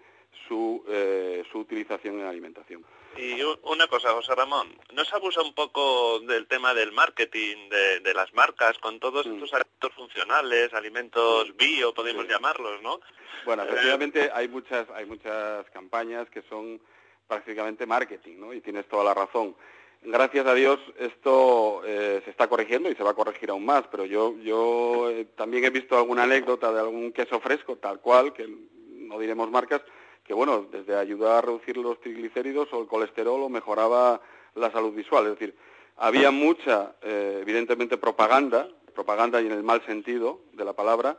su, 0.47 0.83
eh, 0.87 1.43
su 1.51 1.59
utilización 1.59 2.19
en 2.19 2.25
alimentación. 2.25 2.85
Y 3.17 3.41
una 3.63 3.87
cosa, 3.87 4.11
José 4.11 4.33
Ramón, 4.35 4.73
¿no 4.93 5.03
se 5.03 5.15
abusa 5.15 5.41
un 5.41 5.53
poco 5.53 6.21
del 6.21 6.47
tema 6.47 6.73
del 6.73 6.93
marketing, 6.93 7.69
de, 8.03 8.13
las 8.13 8.33
marcas, 8.33 8.77
con 8.79 8.99
todos 8.99 9.25
mm. 9.25 9.33
estos 9.33 9.53
alimentos 9.53 9.93
funcionales, 9.93 10.73
alimentos 10.73 11.55
bio, 11.57 11.93
podemos 11.93 12.25
llamarlos, 12.27 12.81
¿no? 12.81 13.01
Bueno, 13.45 13.63
efectivamente 13.63 14.29
hay 14.33 14.47
muchas, 14.47 14.89
hay 14.91 15.05
muchas 15.05 15.69
campañas 15.71 16.29
que 16.29 16.41
son 16.43 16.79
prácticamente 17.27 17.85
marketing, 17.85 18.39
¿no? 18.39 18.53
Y 18.53 18.61
tienes 18.61 18.87
toda 18.87 19.03
la 19.03 19.13
razón. 19.13 19.55
Gracias 20.03 20.47
a 20.47 20.53
Dios 20.55 20.79
esto 20.97 21.83
eh, 21.85 22.21
se 22.25 22.31
está 22.31 22.47
corrigiendo 22.47 22.89
y 22.89 22.95
se 22.95 23.03
va 23.03 23.11
a 23.11 23.15
corregir 23.15 23.51
aún 23.51 23.65
más, 23.65 23.83
pero 23.91 24.05
yo, 24.05 24.35
yo 24.39 25.09
eh, 25.11 25.25
también 25.35 25.63
he 25.65 25.69
visto 25.69 25.97
alguna 25.97 26.23
anécdota 26.23 26.71
de 26.71 26.79
algún 26.79 27.11
queso 27.11 27.39
fresco, 27.39 27.77
tal 27.77 27.99
cual, 27.99 28.33
que 28.33 28.47
no 28.47 29.19
diremos 29.19 29.51
marcas, 29.51 29.81
que 30.23 30.33
bueno, 30.33 30.67
desde 30.71 30.95
ayudar 30.95 31.37
a 31.37 31.41
reducir 31.41 31.77
los 31.77 31.99
triglicéridos 31.99 32.71
o 32.73 32.81
el 32.81 32.87
colesterol 32.87 33.41
o 33.41 33.49
mejoraba 33.49 34.21
la 34.55 34.71
salud 34.71 34.93
visual. 34.93 35.25
Es 35.25 35.31
decir, 35.31 35.55
había 35.97 36.31
mucha, 36.31 36.95
eh, 37.01 37.39
evidentemente, 37.41 37.97
propaganda, 37.97 38.67
propaganda 38.93 39.41
y 39.41 39.47
en 39.47 39.53
el 39.53 39.63
mal 39.63 39.85
sentido 39.85 40.41
de 40.53 40.65
la 40.65 40.73
palabra, 40.73 41.17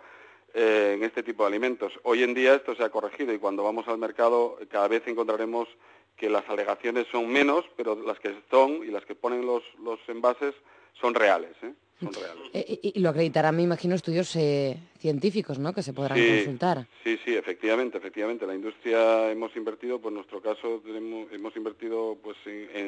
eh, 0.54 0.94
en 0.96 1.04
este 1.04 1.22
tipo 1.22 1.44
de 1.44 1.48
alimentos. 1.48 1.92
Hoy 2.02 2.22
en 2.22 2.34
día 2.34 2.54
esto 2.54 2.74
se 2.74 2.84
ha 2.84 2.90
corregido 2.90 3.32
y 3.32 3.38
cuando 3.38 3.62
vamos 3.62 3.88
al 3.88 3.98
mercado 3.98 4.58
cada 4.70 4.88
vez 4.88 5.02
encontraremos 5.06 5.66
que 6.16 6.28
las 6.28 6.46
alegaciones 6.48 7.06
son 7.10 7.28
menos, 7.28 7.64
pero 7.76 7.94
las 7.94 8.18
que 8.20 8.34
son 8.50 8.84
y 8.84 8.88
las 8.88 9.04
que 9.06 9.14
ponen 9.14 9.46
los, 9.46 9.62
los 9.82 9.98
envases 10.08 10.54
son 11.00 11.14
reales. 11.14 11.56
¿eh? 11.62 11.72
Son 12.02 12.12
reales. 12.12 12.42
Eh, 12.54 12.80
y, 12.82 13.00
lo 13.00 13.08
acreditarán, 13.08 13.56
me 13.56 13.62
imagino, 13.62 13.94
estudios 13.94 14.36
eh, 14.36 14.76
científicos, 14.98 15.58
¿no?, 15.58 15.72
que 15.72 15.82
se 15.82 15.94
podrán 15.94 16.18
consultar. 16.18 16.86
Sí, 17.02 17.18
sí, 17.24 17.34
efectivamente, 17.34 17.96
efectivamente. 17.96 18.46
La 18.46 18.54
industria 18.54 19.30
hemos 19.30 19.56
invertido, 19.56 19.98
pues 19.98 20.10
en 20.10 20.16
nuestro 20.16 20.42
caso 20.42 20.82
hemos 21.32 21.56
invertido, 21.56 22.18
pues 22.22 22.36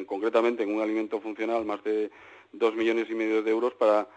concretamente 0.05 0.61
en 0.61 0.75
un 0.75 0.83
alimento 0.83 1.19
funcional 1.19 1.65
más 1.65 1.83
de 1.83 2.11
dos 2.53 2.75
millones 2.75 3.07
y 3.09 3.15
medio 3.15 3.41
de 3.41 3.49
euros 3.49 3.73
para 3.73 4.07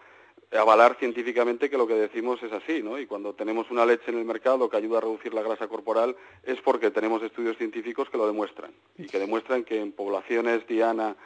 avalar 0.53 0.97
científicamente 0.99 1.69
que 1.69 1.77
lo 1.77 1.87
que 1.87 1.95
decimos 1.95 2.43
es 2.43 2.53
así, 2.53 2.83
¿no? 2.83 2.99
Y 2.99 3.07
cuando 3.07 3.35
tenemos 3.35 3.71
una 3.71 3.85
leche 3.85 4.11
en 4.11 4.19
el 4.19 4.25
mercado 4.25 4.69
que 4.69 4.77
ayuda 4.77 4.99
a 4.99 5.03
reducir 5.03 5.35
la 5.35 5.43
grasa 5.43 5.69
corporal 5.69 6.17
es 6.43 6.61
porque 6.61 6.91
tenemos 6.91 7.23
estudios 7.23 7.59
científicos 7.59 8.09
que 8.09 8.17
lo 8.17 8.27
demuestran 8.27 8.73
y 8.97 9.07
que 9.07 9.19
demuestran 9.19 9.65
que 9.65 9.81
en 9.81 9.93
poblaciones 9.93 10.67
diana 10.67 11.17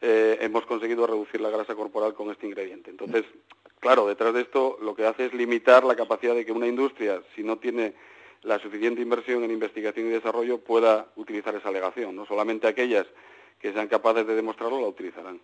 eh, 0.00 0.38
hemos 0.40 0.64
conseguido 0.66 1.06
reducir 1.06 1.40
la 1.40 1.50
grasa 1.50 1.74
corporal 1.74 2.14
con 2.14 2.30
este 2.30 2.46
ingrediente. 2.46 2.90
Entonces, 2.90 3.24
claro, 3.80 4.06
detrás 4.06 4.32
de 4.34 4.42
esto 4.42 4.78
lo 4.80 4.94
que 4.94 5.06
hace 5.06 5.26
es 5.26 5.34
limitar 5.34 5.84
la 5.84 5.96
capacidad 5.96 6.34
de 6.34 6.44
que 6.44 6.52
una 6.52 6.66
industria, 6.66 7.22
si 7.34 7.42
no 7.42 7.58
tiene 7.58 7.94
la 8.42 8.58
suficiente 8.58 9.02
inversión 9.02 9.44
en 9.44 9.50
investigación 9.50 10.06
y 10.06 10.10
desarrollo, 10.10 10.58
pueda 10.58 11.08
utilizar 11.16 11.54
esa 11.54 11.68
alegación, 11.68 12.16
no 12.16 12.24
solamente 12.24 12.66
aquellas 12.66 13.06
que 13.60 13.74
sean 13.74 13.88
capaces 13.88 14.26
de 14.26 14.34
demostrarlo 14.34 14.80
la 14.80 14.86
utilizarán. 14.86 15.38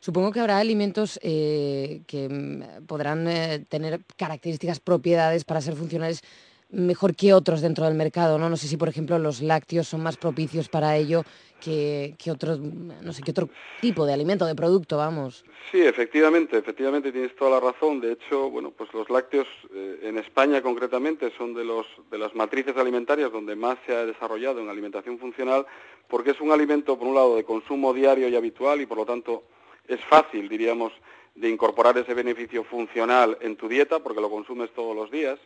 Supongo 0.00 0.32
que 0.32 0.40
habrá 0.40 0.58
alimentos 0.58 1.20
eh, 1.22 2.02
que 2.08 2.28
mm, 2.28 2.86
podrán 2.86 3.28
eh, 3.28 3.64
tener 3.68 4.00
características, 4.16 4.80
propiedades 4.80 5.44
para 5.44 5.60
ser 5.60 5.74
funcionales 5.76 6.22
mejor 6.70 7.14
que 7.14 7.32
otros 7.32 7.60
dentro 7.60 7.84
del 7.84 7.94
mercado, 7.94 8.38
¿no? 8.38 8.48
No 8.48 8.56
sé 8.56 8.66
si, 8.66 8.76
por 8.76 8.88
ejemplo, 8.88 9.18
los 9.18 9.40
lácteos 9.40 9.88
son 9.88 10.02
más 10.02 10.16
propicios 10.16 10.68
para 10.68 10.96
ello 10.96 11.24
que, 11.60 12.14
que 12.18 12.30
otros, 12.30 12.58
no 12.60 13.12
sé, 13.12 13.22
qué 13.22 13.30
otro 13.30 13.48
tipo 13.80 14.04
de 14.04 14.12
alimento, 14.12 14.44
de 14.44 14.54
producto, 14.54 14.96
vamos. 14.96 15.44
Sí, 15.70 15.80
efectivamente, 15.80 16.58
efectivamente 16.58 17.10
tienes 17.12 17.34
toda 17.36 17.52
la 17.52 17.60
razón. 17.60 18.00
De 18.00 18.12
hecho, 18.12 18.50
bueno, 18.50 18.70
pues 18.70 18.92
los 18.92 19.08
lácteos 19.08 19.46
eh, 19.74 20.00
en 20.02 20.18
España 20.18 20.60
concretamente 20.62 21.32
son 21.38 21.54
de 21.54 21.64
los 21.64 21.86
de 22.10 22.18
las 22.18 22.34
matrices 22.34 22.76
alimentarias 22.76 23.32
donde 23.32 23.56
más 23.56 23.78
se 23.86 23.94
ha 23.94 24.04
desarrollado 24.04 24.60
en 24.60 24.68
alimentación 24.68 25.18
funcional, 25.18 25.66
porque 26.08 26.32
es 26.32 26.40
un 26.40 26.50
alimento 26.52 26.98
por 26.98 27.08
un 27.08 27.14
lado 27.14 27.36
de 27.36 27.44
consumo 27.44 27.94
diario 27.94 28.28
y 28.28 28.36
habitual 28.36 28.80
y 28.80 28.86
por 28.86 28.98
lo 28.98 29.06
tanto 29.06 29.44
es 29.88 30.04
fácil, 30.04 30.48
diríamos, 30.48 30.92
de 31.34 31.48
incorporar 31.48 31.96
ese 31.98 32.14
beneficio 32.14 32.64
funcional 32.64 33.36
en 33.40 33.56
tu 33.56 33.68
dieta 33.68 34.00
porque 34.00 34.20
lo 34.20 34.30
consumes 34.30 34.70
todos 34.72 34.94
los 34.94 35.10
días. 35.10 35.38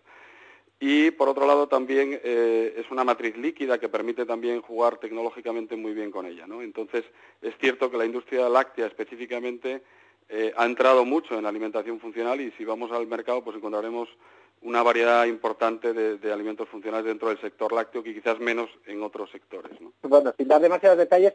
Y 0.80 1.10
por 1.10 1.28
otro 1.28 1.46
lado 1.46 1.66
también 1.66 2.20
eh, 2.22 2.74
es 2.76 2.90
una 2.90 3.02
matriz 3.02 3.36
líquida 3.36 3.78
que 3.78 3.88
permite 3.88 4.24
también 4.24 4.62
jugar 4.62 4.98
tecnológicamente 4.98 5.74
muy 5.74 5.92
bien 5.92 6.10
con 6.10 6.24
ella. 6.26 6.46
¿no? 6.46 6.62
Entonces 6.62 7.04
es 7.42 7.54
cierto 7.58 7.90
que 7.90 7.96
la 7.96 8.06
industria 8.06 8.48
láctea 8.48 8.86
específicamente 8.86 9.82
eh, 10.28 10.52
ha 10.56 10.66
entrado 10.66 11.04
mucho 11.04 11.36
en 11.36 11.46
alimentación 11.46 11.98
funcional 11.98 12.40
y 12.40 12.52
si 12.52 12.64
vamos 12.64 12.92
al 12.92 13.06
mercado 13.08 13.42
pues 13.42 13.56
encontraremos 13.56 14.08
una 14.60 14.82
variedad 14.82 15.24
importante 15.26 15.92
de, 15.92 16.32
alimentos 16.32 16.68
funcionales 16.68 17.06
dentro 17.06 17.28
del 17.28 17.40
sector 17.40 17.72
lácteo 17.72 18.02
que 18.02 18.14
quizás 18.14 18.38
menos 18.40 18.68
en 18.86 19.02
otros 19.02 19.30
sectores. 19.30 19.80
¿no? 19.80 19.92
Bueno, 20.02 20.34
sin 20.36 20.48
dar 20.48 20.60
demasiados 20.60 20.98
detalles, 20.98 21.34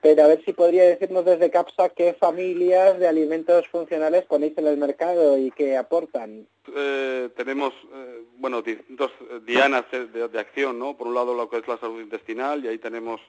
pero 0.00 0.24
a 0.24 0.28
ver 0.28 0.42
si 0.44 0.52
podría 0.52 0.84
decirnos 0.84 1.24
desde 1.24 1.50
CAPSA 1.50 1.90
qué 1.90 2.14
familias 2.14 2.98
de 2.98 3.06
alimentos 3.06 3.68
funcionales 3.68 4.24
ponéis 4.24 4.56
en 4.56 4.66
el 4.66 4.76
mercado 4.76 5.36
y 5.38 5.50
qué 5.50 5.76
aportan. 5.76 6.46
Eh, 6.74 7.28
tenemos, 7.36 7.74
eh, 7.92 8.22
bueno, 8.36 8.62
dos 8.88 9.10
dianas 9.44 9.84
de, 9.90 10.38
acción, 10.38 10.78
¿no? 10.78 10.96
Por 10.96 11.08
un 11.08 11.14
lado 11.14 11.34
lo 11.34 11.48
que 11.48 11.58
es 11.58 11.68
la 11.68 11.78
salud 11.78 12.00
intestinal 12.00 12.64
y 12.64 12.68
ahí 12.68 12.78
tenemos 12.78 13.20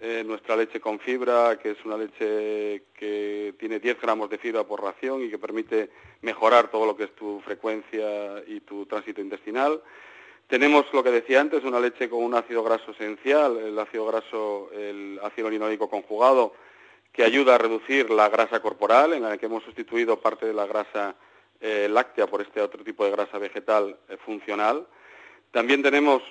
eh, 0.00 0.22
nuestra 0.26 0.56
leche 0.56 0.80
con 0.80 0.98
fibra, 0.98 1.58
que 1.58 1.70
es 1.70 1.84
una 1.84 1.96
leche 1.96 2.84
que 2.94 3.54
tiene 3.58 3.78
10 3.78 4.00
gramos 4.00 4.28
de 4.28 4.38
fibra 4.38 4.64
por 4.64 4.82
ración 4.82 5.22
y 5.22 5.30
que 5.30 5.38
permite 5.38 5.90
mejorar 6.20 6.70
todo 6.70 6.86
lo 6.86 6.96
que 6.96 7.04
es 7.04 7.14
tu 7.14 7.40
frecuencia 7.40 8.42
y 8.46 8.60
tu 8.60 8.84
tránsito 8.86 9.20
intestinal. 9.20 9.80
Tenemos 10.52 10.84
lo 10.92 11.02
que 11.02 11.10
decía 11.10 11.40
antes, 11.40 11.64
una 11.64 11.80
leche 11.80 12.10
con 12.10 12.22
un 12.22 12.34
ácido 12.34 12.62
graso 12.62 12.90
esencial, 12.90 13.56
el 13.56 13.78
ácido 13.78 14.04
graso, 14.04 14.68
el 14.74 15.18
ácido 15.22 15.48
linoleico 15.48 15.88
conjugado, 15.88 16.52
que 17.10 17.24
ayuda 17.24 17.54
a 17.54 17.58
reducir 17.58 18.10
la 18.10 18.28
grasa 18.28 18.60
corporal, 18.60 19.14
en 19.14 19.22
la 19.22 19.38
que 19.38 19.46
hemos 19.46 19.64
sustituido 19.64 20.20
parte 20.20 20.44
de 20.44 20.52
la 20.52 20.66
grasa 20.66 21.14
eh, 21.58 21.88
láctea 21.90 22.26
por 22.26 22.42
este 22.42 22.60
otro 22.60 22.84
tipo 22.84 23.02
de 23.02 23.12
grasa 23.12 23.38
vegetal 23.38 23.96
eh, 24.10 24.18
funcional. 24.18 24.86
También 25.52 25.82
tenemos 25.82 26.22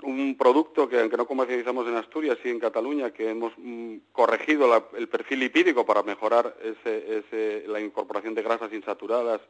un 0.00 0.34
producto 0.38 0.88
que, 0.88 0.98
aunque 0.98 1.18
no 1.18 1.26
comercializamos 1.26 1.86
en 1.86 1.96
Asturias, 1.96 2.38
sí 2.42 2.48
en 2.48 2.58
Cataluña, 2.58 3.10
que 3.10 3.28
hemos 3.28 3.52
mm, 3.58 3.96
corregido 4.10 4.88
el 4.96 5.08
perfil 5.08 5.40
lipídico 5.40 5.84
para 5.84 6.02
mejorar 6.02 6.56
la 7.66 7.78
incorporación 7.78 8.34
de 8.34 8.42
grasas 8.42 8.72
insaturadas 8.72 9.42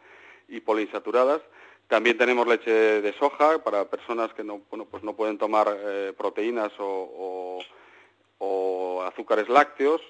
y 0.48 0.58
poliinsaturadas. 0.58 1.42
También 1.88 2.18
tenemos 2.18 2.46
leche 2.46 2.70
de 2.70 3.12
soja 3.14 3.64
para 3.64 3.86
personas 3.86 4.32
que 4.34 4.44
no, 4.44 4.60
bueno, 4.68 4.84
pues 4.84 5.02
no 5.02 5.16
pueden 5.16 5.38
tomar 5.38 5.74
eh, 5.74 6.12
proteínas 6.16 6.70
o, 6.78 7.64
azúcares 9.06 9.48
lácteos. 9.48 10.02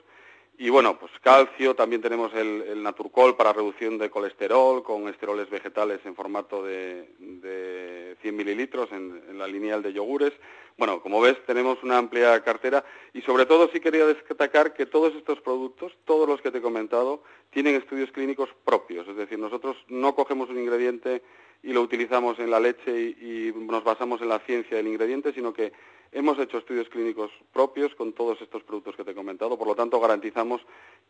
Y 0.58 0.70
bueno, 0.70 0.98
pues 0.98 1.12
calcio, 1.22 1.76
también 1.76 2.02
tenemos 2.02 2.34
el, 2.34 2.82
Naturcol 2.82 3.36
para 3.36 3.52
reducción 3.52 3.96
de 3.96 4.10
colesterol 4.10 4.82
con 4.82 5.06
esteroles 5.06 5.48
vegetales 5.48 6.00
en 6.04 6.16
formato 6.16 6.64
de, 6.64 8.16
100 8.20 8.36
mililitros 8.36 8.90
en, 8.90 9.22
en, 9.28 9.38
la 9.38 9.46
lineal 9.46 9.80
de 9.80 9.92
yogures. 9.92 10.32
Bueno, 10.76 11.00
como 11.00 11.20
ves, 11.20 11.36
tenemos 11.46 11.80
una 11.84 11.98
amplia 11.98 12.42
cartera 12.42 12.84
y 13.14 13.22
sobre 13.22 13.46
todo 13.46 13.70
sí 13.72 13.78
quería 13.78 14.04
destacar 14.04 14.74
que 14.74 14.86
todos 14.86 15.14
estos 15.14 15.40
productos, 15.40 15.92
todos 16.04 16.28
los 16.28 16.40
que 16.40 16.50
te 16.50 16.58
he 16.58 16.62
comentado, 16.62 17.22
tienen 17.50 17.76
estudios 17.76 18.10
clínicos 18.10 18.48
propios. 18.64 19.06
Es 19.06 19.16
decir, 19.16 19.38
nosotros 19.38 19.76
no 19.86 20.16
cogemos 20.16 20.50
un 20.50 20.58
ingrediente 20.58 21.22
y 21.62 21.72
lo 21.72 21.82
utilizamos 21.82 22.38
en 22.38 22.50
la 22.50 22.60
leche 22.60 22.90
y, 22.90 23.52
nos 23.54 23.84
basamos 23.84 24.20
en 24.22 24.28
la 24.28 24.38
ciencia 24.40 24.76
del 24.76 24.88
ingrediente, 24.88 25.32
sino 25.32 25.52
que 25.52 25.72
hemos 26.12 26.38
hecho 26.38 26.58
estudios 26.58 26.88
clínicos 26.88 27.30
propios 27.52 27.94
con 27.94 28.12
todos 28.12 28.40
estos 28.40 28.62
productos 28.62 28.96
que 28.96 29.04
te 29.04 29.10
he 29.10 29.14
comentado, 29.14 29.58
por 29.58 29.66
lo 29.66 29.74
tanto 29.74 30.00
garantizamos 30.00 30.62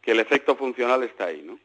que 0.03 0.13
el 0.13 0.21
efecto 0.21 0.57
funcional 0.57 1.03
está 1.03 1.27
ahí, 1.27 1.43
¿no? 1.43 1.59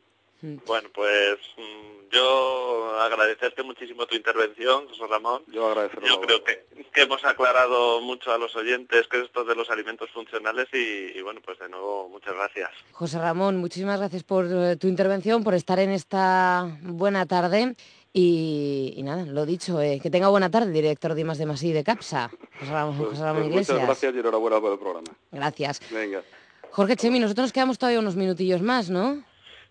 Bueno, 0.65 0.89
pues 0.93 1.37
mm, 1.55 2.11
yo 2.11 2.99
agradecerte 2.99 3.63
muchísimo 3.63 4.05
tu 4.05 4.15
intervención, 4.15 4.89
José 4.89 5.07
Ramón. 5.07 5.41
Yo 5.47 5.67
agradecerlo. 5.67 6.05
Yo 6.05 6.19
creo 6.19 6.43
que, 6.43 6.65
hemos 6.95 7.23
aclarado 7.23 8.01
mucho 8.01 8.33
a 8.33 8.37
los 8.37 8.53
oyentes 8.57 9.07
que 9.07 9.19
es 9.19 9.23
esto 9.23 9.45
de 9.45 9.55
los 9.55 9.69
alimentos 9.69 10.09
funcionales 10.11 10.67
y, 10.73 11.21
bueno, 11.21 11.39
pues 11.43 11.59
de 11.59 11.69
nuevo 11.69 12.09
muchas 12.09 12.35
gracias. 12.35 12.69
José 12.91 13.19
Ramón, 13.19 13.55
muchísimas 13.55 13.99
gracias 13.99 14.23
por 14.23 14.45
eh, 14.45 14.75
tu 14.75 14.87
intervención, 14.87 15.45
por 15.45 15.53
estar 15.53 15.79
en 15.79 15.91
esta 15.91 16.77
buena 16.81 17.25
tarde. 17.25 17.75
Y, 18.15 19.01
nada, 19.03 19.25
lo 19.25 19.43
dicho, 19.43 19.81
eh, 19.81 19.99
que 20.01 20.11
tenga 20.11 20.27
buena 20.27 20.51
tarde, 20.51 20.71
director 20.71 21.15
de 21.15 21.23
Más 21.23 21.39
de 21.39 21.47
Masí 21.47 21.73
de 21.73 21.83
CAPSA, 21.83 22.29
José 22.59 22.71
Ramón, 22.71 22.97
pues, 22.97 23.09
José 23.09 23.23
Ramón 23.23 23.45
Iglesias. 23.45 23.69
Muchas 23.69 23.87
gracias 23.87 24.15
y 24.15 24.19
enhorabuena 24.19 24.61
por 24.61 24.73
el 24.73 24.77
programa. 24.77 25.07
Gracias. 25.31 25.81
Venga. 25.89 26.21
Jorge 26.69 26.95
Chemi, 26.95 27.19
nosotros 27.19 27.45
nos 27.45 27.53
quedamos 27.53 27.79
todavía 27.79 27.99
unos 27.99 28.15
minutillos 28.15 28.61
más, 28.61 28.91
¿no? 28.91 29.23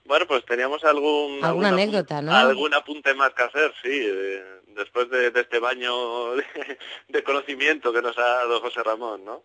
Bueno, 0.04 0.26
pues 0.26 0.44
teníamos 0.44 0.82
algún... 0.82 1.44
Alguna 1.44 1.68
anécdota, 1.68 2.20
¿no? 2.20 2.34
Algún 2.34 2.74
apunte 2.74 3.14
más 3.14 3.32
que 3.32 3.44
hacer, 3.44 3.72
sí. 3.80 4.08
después 4.74 5.08
de, 5.10 5.28
este 5.28 5.60
baño 5.60 6.34
de, 7.08 7.22
conocimiento 7.22 7.92
que 7.92 8.02
nos 8.02 8.18
ha 8.18 8.22
dado 8.22 8.60
José 8.60 8.82
Ramón, 8.82 9.24
¿no? 9.24 9.44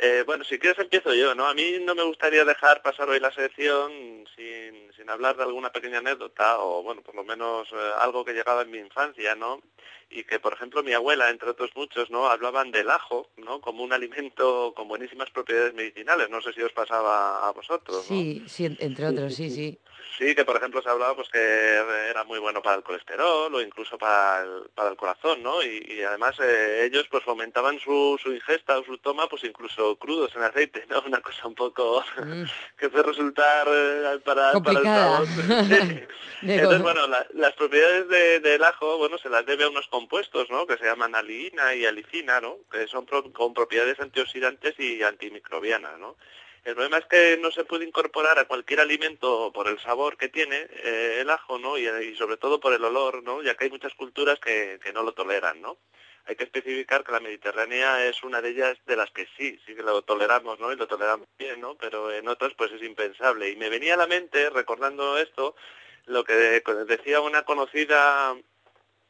Eh, 0.00 0.22
bueno, 0.24 0.44
si 0.44 0.60
quieres 0.60 0.78
empiezo 0.78 1.12
yo, 1.12 1.34
¿no? 1.34 1.46
A 1.48 1.54
mí 1.54 1.72
no 1.82 1.92
me 1.96 2.04
gustaría 2.04 2.44
dejar 2.44 2.82
pasar 2.82 3.08
hoy 3.08 3.18
la 3.18 3.32
sección 3.32 3.90
sin, 4.36 4.92
sin 4.96 5.10
hablar 5.10 5.36
de 5.36 5.42
alguna 5.42 5.72
pequeña 5.72 5.98
anécdota 5.98 6.60
o, 6.60 6.84
bueno, 6.84 7.02
por 7.02 7.16
lo 7.16 7.24
menos 7.24 7.66
eh, 7.72 7.90
algo 8.00 8.24
que 8.24 8.32
llegaba 8.32 8.62
en 8.62 8.70
mi 8.70 8.78
infancia, 8.78 9.34
¿no? 9.34 9.60
Y 10.08 10.22
que, 10.22 10.38
por 10.38 10.52
ejemplo, 10.52 10.84
mi 10.84 10.92
abuela, 10.92 11.28
entre 11.30 11.50
otros 11.50 11.72
muchos, 11.74 12.10
¿no? 12.10 12.28
Hablaban 12.28 12.70
del 12.70 12.90
ajo, 12.90 13.28
¿no? 13.36 13.60
Como 13.60 13.82
un 13.82 13.92
alimento 13.92 14.72
con 14.76 14.86
buenísimas 14.86 15.30
propiedades 15.30 15.74
medicinales. 15.74 16.30
No 16.30 16.40
sé 16.40 16.52
si 16.52 16.62
os 16.62 16.72
pasaba 16.72 17.48
a 17.48 17.50
vosotros, 17.50 18.04
Sí, 18.06 18.44
sí, 18.46 18.66
entre 18.78 19.08
otros, 19.08 19.34
sí, 19.34 19.50
sí. 19.50 19.78
Sí, 20.18 20.34
que 20.34 20.44
por 20.44 20.56
ejemplo 20.56 20.82
se 20.82 20.88
hablaba 20.88 21.14
pues 21.14 21.28
que 21.28 21.38
era 21.38 22.24
muy 22.24 22.40
bueno 22.40 22.60
para 22.60 22.76
el 22.76 22.82
colesterol 22.82 23.54
o 23.54 23.60
incluso 23.60 23.96
para 23.96 24.42
el, 24.42 24.68
para 24.74 24.90
el 24.90 24.96
corazón, 24.96 25.42
¿no? 25.44 25.62
Y, 25.62 26.02
además 26.02 26.36
eh, 26.40 26.84
ellos 26.84 27.06
pues 27.08 27.22
fomentaban 27.22 27.78
su, 27.78 28.18
su 28.20 28.32
ingesta 28.32 28.78
o 28.78 28.84
su 28.84 28.98
toma 28.98 29.28
pues 29.28 29.44
incluso 29.44 29.96
crudos 29.96 30.34
en 30.34 30.42
aceite, 30.42 30.84
¿no? 30.88 31.00
Una 31.06 31.20
cosa 31.20 31.46
un 31.46 31.54
poco 31.54 32.04
mm. 32.16 32.42
que 32.76 32.88
puede 32.88 33.04
resultar 33.04 33.68
eh, 33.70 34.18
para, 34.24 34.52
para, 34.60 34.78
el 34.78 34.84
sabor. 34.84 35.28
Entonces, 36.42 36.82
bueno, 36.82 37.00
las 37.34 37.52
propiedades 37.54 38.42
del 38.42 38.64
ajo, 38.64 38.98
bueno, 38.98 39.18
se 39.18 39.28
las 39.28 39.46
debe 39.46 39.64
a 39.64 39.70
unos 39.70 39.86
compuestos, 39.88 40.50
¿no? 40.50 40.66
Que 40.66 40.78
se 40.78 40.84
llaman 40.84 41.14
alina 41.14 41.74
y 41.74 41.86
alicina, 41.86 42.40
¿no? 42.40 42.58
Que 42.70 42.86
son 42.86 43.06
con 43.06 43.54
propiedades 43.54 43.98
antioxidantes 44.00 44.78
y 44.78 45.02
antimicrobianas, 45.02 45.98
¿no? 45.98 46.16
El 46.64 46.74
problema 46.74 46.98
es 46.98 47.06
que 47.06 47.38
no 47.40 47.50
se 47.50 47.64
puede 47.64 47.86
incorporar 47.86 48.38
a 48.38 48.46
cualquier 48.46 48.80
alimento 48.80 49.52
por 49.52 49.68
el 49.68 49.78
sabor 49.80 50.16
que 50.16 50.28
tiene 50.28 50.68
eh, 50.84 51.18
el 51.20 51.30
ajo, 51.30 51.58
¿no? 51.58 51.78
Y, 51.78 52.14
sobre 52.16 52.36
todo 52.36 52.60
por 52.60 52.72
el 52.72 52.84
olor, 52.84 53.22
¿no? 53.22 53.42
Ya 53.42 53.54
que 53.54 53.64
hay 53.64 53.70
muchas 53.70 53.94
culturas 53.94 54.38
que, 54.40 54.78
no 54.92 55.02
lo 55.02 55.12
toleran, 55.12 55.60
¿no? 55.60 55.78
Hay 56.26 56.36
que 56.36 56.44
especificar 56.44 57.04
que 57.04 57.12
la 57.12 57.20
Mediterránea 57.20 58.04
es 58.06 58.22
una 58.22 58.42
de 58.42 58.50
ellas 58.50 58.76
de 58.86 58.96
las 58.96 59.10
que 59.12 59.26
sí, 59.36 59.58
sí 59.64 59.74
que 59.74 59.82
lo 59.82 60.02
toleramos, 60.02 60.60
¿no? 60.60 60.72
Y 60.72 60.76
lo 60.76 60.86
toleramos 60.86 61.26
bien, 61.38 61.60
¿no? 61.60 61.76
Pero 61.76 62.12
en 62.12 62.28
otras 62.28 62.52
pues 62.54 62.70
es 62.72 62.82
impensable. 62.82 63.50
Y 63.50 63.56
me 63.56 63.70
venía 63.70 63.94
a 63.94 63.98
la 63.98 64.06
mente, 64.06 64.50
recordando 64.50 65.16
esto, 65.16 65.56
lo 66.04 66.24
que 66.24 66.34
decía 66.34 67.20
una 67.20 67.44
conocida 67.44 68.36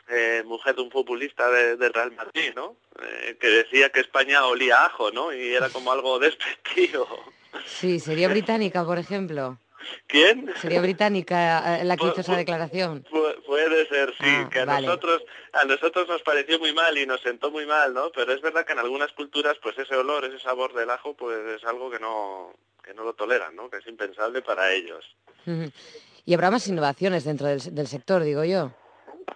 eh, 0.09 0.43
mujer 0.45 0.75
de 0.75 0.83
un 0.83 0.91
futbolista 0.91 1.51
del 1.51 1.93
Real 1.93 2.13
Madrid, 2.13 2.53
¿no? 2.55 2.77
Eh, 3.03 3.37
que 3.41 3.49
decía 3.49 3.91
que 3.91 4.01
España 4.01 4.45
olía 4.47 4.85
ajo, 4.85 5.11
¿no? 5.11 5.33
Y 5.33 5.55
era 5.55 5.69
como 5.69 5.93
algo 5.93 6.19
despectivo. 6.19 7.07
Sí, 7.67 8.01
sería 8.01 8.29
británica, 8.29 8.85
por 8.85 8.99
ejemplo. 8.99 9.59
¿Quién? 10.07 10.53
Sería 10.61 10.81
británica 10.81 11.81
eh, 11.81 11.85
la 11.85 11.97
que 11.97 12.07
hizo 12.07 12.21
esa 12.21 12.37
declaración. 12.37 13.07
puede 13.47 13.87
ser, 13.89 14.11
sí, 14.19 14.27
ah, 14.27 14.49
que 14.51 14.61
a 14.61 14.67
nosotros 14.67 15.23
a 15.53 15.65
nosotros 15.65 16.09
nos 16.09 16.23
pareció 16.23 16.59
muy 16.59 16.73
mal 16.73 16.99
y 16.99 17.07
nos 17.07 17.21
sentó 17.23 17.51
muy 17.51 17.65
mal, 17.65 17.95
¿no? 17.95 18.11
Pero 18.13 18.33
es 18.33 18.41
verdad 18.43 18.67
que 18.67 18.73
en 18.73 18.81
algunas 18.81 19.13
culturas, 19.13 19.57
pues 19.63 19.79
ese 19.79 19.95
olor, 19.95 20.25
ese 20.25 20.41
sabor 20.41 20.75
del 20.75 20.91
ajo, 20.91 21.15
pues 21.15 21.39
es 21.57 21.65
algo 21.65 21.91
que 21.91 21.99
no 21.99 22.53
que 22.85 22.95
no 22.95 23.05
lo 23.05 23.13
toleran, 23.13 23.55
¿no? 23.55 23.69
Que 23.69 23.79
es 23.79 23.87
impensable 23.87 24.43
para 24.43 24.73
ellos. 24.73 25.05
Y 26.25 26.35
habrá 26.35 26.51
más 26.51 26.67
innovaciones 26.69 27.25
dentro 27.25 27.47
del, 27.47 27.87
sector, 27.87 28.23
digo 28.23 28.45
yo. 28.45 28.73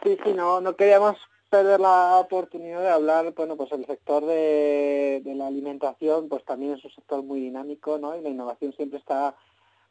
Sí, 0.02 0.16
sí, 0.24 0.32
no, 0.32 0.60
no 0.60 0.74
queríamos 0.76 1.16
perder 1.48 1.80
la 1.80 2.18
oportunidad 2.18 2.80
de 2.80 2.88
hablar, 2.88 3.34
bueno, 3.34 3.56
pues 3.56 3.70
el 3.72 3.84
sector 3.86 4.24
de, 4.24 5.22
la 5.24 5.46
alimentación, 5.46 6.28
pues 6.28 6.44
también 6.44 6.72
es 6.72 6.84
un 6.84 6.90
sector 6.92 7.22
muy 7.22 7.40
dinámico, 7.40 7.98
¿no? 7.98 8.16
Y 8.16 8.22
la 8.22 8.30
innovación 8.30 8.72
siempre 8.72 8.98
está 8.98 9.36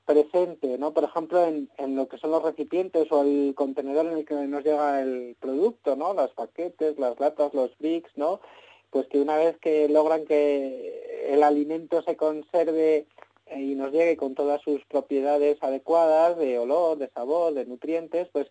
presente, 0.05 0.77
¿no? 0.79 0.91
Por 0.91 1.03
ejemplo, 1.03 1.43
en, 1.43 1.69
en, 1.77 1.95
lo 1.95 2.07
que 2.07 2.17
son 2.17 2.31
los 2.31 2.41
recipientes 2.41 3.11
o 3.11 3.21
el 3.21 3.53
contenedor 3.55 4.07
en 4.07 4.17
el 4.17 4.25
que 4.25 4.33
nos 4.33 4.63
llega 4.63 5.01
el 5.01 5.37
producto, 5.39 5.95
¿no? 5.95 6.13
Los 6.13 6.31
paquetes, 6.31 6.97
las 6.97 7.19
latas, 7.19 7.53
los 7.53 7.77
bricks, 7.77 8.11
¿no? 8.15 8.41
Pues 8.89 9.07
que 9.07 9.19
una 9.19 9.37
vez 9.37 9.57
que 9.59 9.87
logran 9.87 10.25
que 10.25 11.29
el 11.29 11.43
alimento 11.43 12.01
se 12.01 12.17
conserve 12.17 13.05
eh, 13.45 13.59
y 13.61 13.75
nos 13.75 13.91
llegue 13.91 14.17
con 14.17 14.33
todas 14.33 14.61
sus 14.61 14.83
propiedades 14.85 15.61
adecuadas 15.61 16.37
de 16.37 16.57
olor, 16.57 16.97
de 16.97 17.09
sabor, 17.09 17.53
de 17.53 17.65
nutrientes, 17.65 18.27
pues 18.31 18.47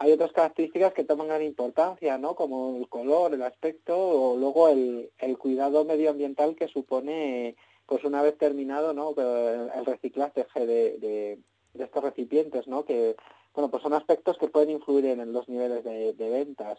hay 0.00 0.12
otras 0.12 0.32
características 0.32 0.92
que 0.92 1.04
toman 1.04 1.28
gran 1.28 1.42
importancia, 1.42 2.18
¿no? 2.18 2.34
Como 2.36 2.76
el 2.76 2.88
color, 2.88 3.34
el 3.34 3.42
aspecto 3.42 3.96
o 3.96 4.36
luego 4.36 4.68
el, 4.68 5.10
cuidado 5.38 5.84
medioambiental 5.84 6.54
que 6.54 6.68
supone 6.68 7.56
pues 7.86 8.04
una 8.04 8.22
vez 8.22 8.36
terminado 8.36 8.92
¿no? 8.92 9.14
el 9.16 9.86
reciclaje 9.86 10.46
de, 10.54 10.98
de, 10.98 11.38
estos 11.82 12.02
recipientes, 12.02 12.68
¿no? 12.68 12.84
que 12.84 13.16
bueno, 13.54 13.70
pues 13.70 13.82
son 13.82 13.94
aspectos 13.94 14.36
que 14.38 14.48
pueden 14.48 14.70
influir 14.70 15.06
en, 15.06 15.32
los 15.32 15.48
niveles 15.48 15.82
de, 15.82 16.30
ventas. 16.30 16.78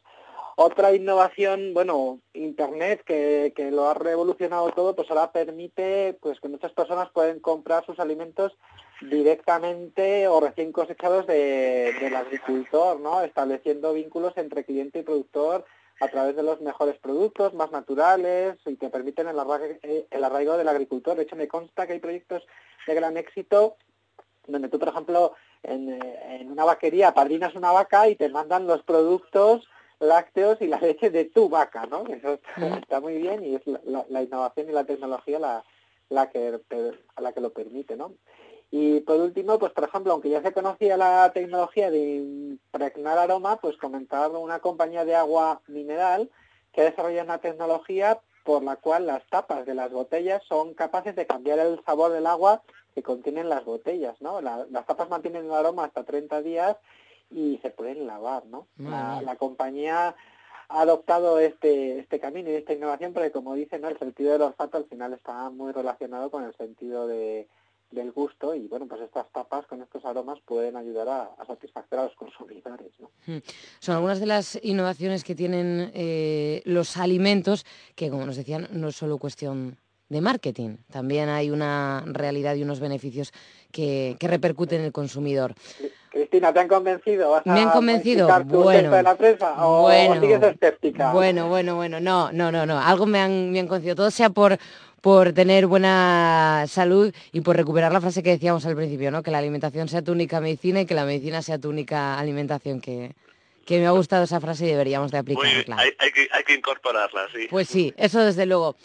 Otra 0.56 0.94
innovación, 0.94 1.74
bueno, 1.74 2.20
Internet, 2.34 3.04
que, 3.06 3.54
que, 3.56 3.72
lo 3.72 3.90
ha 3.90 3.96
revolucionado 3.96 4.72
todo, 4.72 4.96
pues 4.96 5.10
ahora 5.10 5.32
permite 5.32 6.18
pues 6.22 6.40
que 6.40 6.48
muchas 6.48 6.72
personas 6.74 7.10
pueden 7.12 7.40
comprar 7.40 7.86
sus 7.86 8.00
alimentos 8.00 8.56
directamente 9.02 10.28
o 10.28 10.40
recién 10.40 10.72
cosechados 10.72 11.26
de, 11.28 11.94
del 12.00 12.16
agricultor, 12.16 13.00
¿no? 13.00 13.22
estableciendo 13.22 13.94
vínculos 13.94 14.34
entre 14.38 14.64
cliente 14.64 15.00
y 15.00 15.04
productor 15.04 15.66
a 16.02 16.08
través 16.08 16.36
de 16.36 16.44
los 16.44 16.62
mejores 16.62 16.98
productos, 16.98 17.54
más 17.54 17.72
naturales 17.72 18.58
y 18.66 18.78
que 18.78 18.90
permiten 18.90 19.28
el 19.28 19.40
arraigo, 20.24 20.58
del 20.58 20.68
agricultor. 20.68 21.18
De 21.18 21.24
hecho, 21.24 21.36
me 21.36 21.48
consta 21.48 21.88
que 21.88 21.94
hay 21.94 22.00
proyectos 22.00 22.46
de 22.88 22.96
gran 22.96 23.18
éxito 23.18 23.76
donde 24.48 24.70
tú, 24.70 24.80
por 24.80 24.88
ejemplo, 24.88 25.34
en, 25.64 26.00
una 26.50 26.64
vaquería 26.64 27.14
padrinas 27.14 27.56
una 27.56 27.72
vaca 27.72 28.08
y 28.08 28.16
te 28.16 28.30
mandan 28.30 28.66
los 28.66 28.82
productos 28.84 29.68
lácteos 30.00 30.62
y 30.62 30.68
la 30.68 30.80
leche 30.80 31.10
de 31.10 31.26
tu 31.26 31.50
vaca, 31.50 31.86
¿no? 31.86 32.06
Eso 32.08 32.40
está, 32.80 33.02
muy 33.02 33.18
bien 33.18 33.44
y 33.44 33.56
es 33.56 33.62
la, 33.66 34.24
innovación 34.24 34.70
y 34.70 34.72
la 34.72 34.86
tecnología 34.86 35.38
la, 35.40 35.64
la 36.08 36.30
que 36.30 36.60
la 37.18 37.34
que 37.34 37.42
lo 37.42 37.52
permite, 37.52 37.98
¿no? 37.98 38.14
Y 38.72 39.00
por 39.02 39.20
último, 39.20 39.58
pues 39.58 39.72
por 39.74 39.86
ejemplo, 39.86 40.14
aunque 40.14 40.30
ya 40.30 40.42
se 40.42 40.54
conocía 40.54 40.96
la 40.96 41.32
tecnología 41.34 41.90
de 41.90 42.18
impregnar 42.18 43.18
aroma, 43.18 43.58
pues 43.58 43.78
comentar 43.78 44.30
una 44.32 44.60
compañía 44.60 45.06
de 45.06 45.16
agua 45.16 45.62
mineral 45.68 46.30
que 46.72 46.82
ha 46.82 46.86
desarrollado 46.86 47.26
una 47.26 47.40
tecnología 47.40 48.20
por 48.44 48.64
la 48.64 48.76
cual 48.76 49.08
las 49.08 49.26
tapas 49.28 49.66
de 49.66 49.74
las 49.74 49.92
botellas 49.92 50.42
son 50.48 50.74
capaces 50.74 51.16
de 51.16 51.26
cambiar 51.26 51.60
el 51.60 51.84
sabor 51.84 52.12
del 52.12 52.28
agua 52.28 52.62
que 52.94 53.04
contienen 53.04 53.50
las 53.50 53.66
botellas, 53.66 54.20
¿no? 54.22 54.42
las 54.42 54.86
tapas 54.86 55.10
mantienen 55.10 55.46
el 55.46 55.54
aroma 55.54 55.86
hasta 55.86 56.04
30 56.04 56.42
días 56.42 56.78
y 57.30 57.60
se 57.62 57.70
pueden 57.70 58.08
lavar, 58.08 58.46
¿no? 58.48 58.66
La, 58.78 59.36
compañía 59.38 60.16
ha 60.68 60.82
adoptado 60.82 61.40
este, 61.40 62.00
este 62.00 62.20
camino 62.20 62.50
y 62.50 62.56
esta 62.56 62.74
innovación 62.74 63.14
porque, 63.14 63.32
como 63.32 63.54
dicen, 63.54 63.82
¿no? 63.82 63.90
el 63.90 64.00
sentido 64.00 64.34
del 64.34 64.42
olfato 64.42 64.78
al 64.78 64.86
final 64.86 65.14
está 65.14 65.50
muy 65.52 65.72
relacionado 65.72 66.32
con 66.32 66.44
el 66.44 66.56
sentido 66.56 67.08
de, 67.08 67.48
del 67.92 68.12
gusto 68.12 68.54
y 68.56 68.68
bueno, 68.68 68.88
pues 68.88 69.02
estas 69.02 69.32
tapas 69.32 69.66
con 69.66 69.82
estos 69.82 70.06
aromas 70.06 70.40
pueden 70.46 70.76
ayudar 70.76 71.10
a, 71.10 71.46
satisfacer 71.46 72.00
a 72.00 72.04
los 72.06 72.16
consumidores. 72.16 72.92
¿no? 73.00 73.10
Hmm. 73.26 73.40
Son 73.80 73.96
algunas 73.96 74.20
de 74.20 74.26
las 74.26 74.60
innovaciones 74.64 75.24
que 75.24 75.36
tienen 75.36 75.92
eh, 75.94 76.62
los 76.66 76.98
alimentos 76.98 77.66
que, 77.96 78.10
como 78.10 78.26
nos 78.26 78.36
decían, 78.36 78.68
no 78.72 78.90
es 78.90 78.96
solo 78.96 79.18
cuestión 79.18 79.78
de 80.10 80.22
marketing, 80.22 80.78
también 80.90 81.30
hay 81.30 81.52
una 81.52 82.04
realidad 82.08 82.56
y 82.56 82.64
unos 82.64 82.80
beneficios 82.80 83.32
que, 83.72 84.16
que 84.20 84.28
repercuten 84.28 84.80
en 84.80 84.86
el 84.88 84.92
consumidor. 84.92 85.54
Cristina, 86.12 86.52
¿te 86.52 86.60
han 86.60 86.68
convencido? 86.68 87.42
Me 87.46 87.62
han 87.62 87.70
convencido. 87.70 88.28
bueno, 88.46 88.92
de 88.92 89.04
la 89.04 89.16
prensa, 89.16 89.54
o, 89.64 89.84
bueno, 89.84 90.20
sigues 90.20 90.42
escéptica? 90.42 91.12
Bueno, 91.12 91.48
bueno, 91.50 91.76
bueno, 91.76 92.00
no, 92.00 92.32
no, 92.32 92.52
no, 92.52 92.66
no. 92.66 92.80
Algo 92.80 93.06
me 93.06 93.20
han, 93.20 93.52
me 93.52 93.60
han 93.60 93.68
convencido. 93.68 93.96
Todo 93.96 94.12
sea 94.12 94.30
por 94.30 94.58
por 95.02 95.34
tener 95.34 95.68
buena 95.68 96.66
salud 96.68 97.14
y 97.32 97.42
por 97.42 97.56
recuperar 97.56 97.92
la 97.92 98.02
frase 98.02 98.24
que 98.24 98.32
decíamos 98.32 98.66
al 98.66 98.76
principio, 98.76 99.12
¿no? 99.12 99.24
Que 99.24 99.32
la 99.32 99.38
alimentación 99.38 99.88
sea 99.88 100.02
tu 100.02 100.12
única 100.12 100.42
medicina 100.42 100.82
y 100.82 100.86
que 100.86 100.94
la 100.94 101.06
medicina 101.06 101.42
sea 101.42 101.58
tu 101.58 101.70
única 101.70 102.20
alimentación, 102.20 102.82
que, 102.82 103.14
que 103.66 103.80
me 103.80 103.88
ha 103.88 103.92
gustado 103.92 104.24
esa 104.24 104.40
frase 104.40 104.66
y 104.66 104.70
deberíamos 104.70 105.12
de 105.12 105.20
aplicarla. 105.20 105.78
hay, 105.78 106.12
que, 106.12 106.28
hay 106.32 106.44
que 106.44 106.54
incorporarla, 106.54 107.28
sí. 107.34 107.48
Pues 107.50 107.68
sí, 107.68 107.94
eso 107.98 108.20
desde 108.24 108.46
luego. 108.46 108.76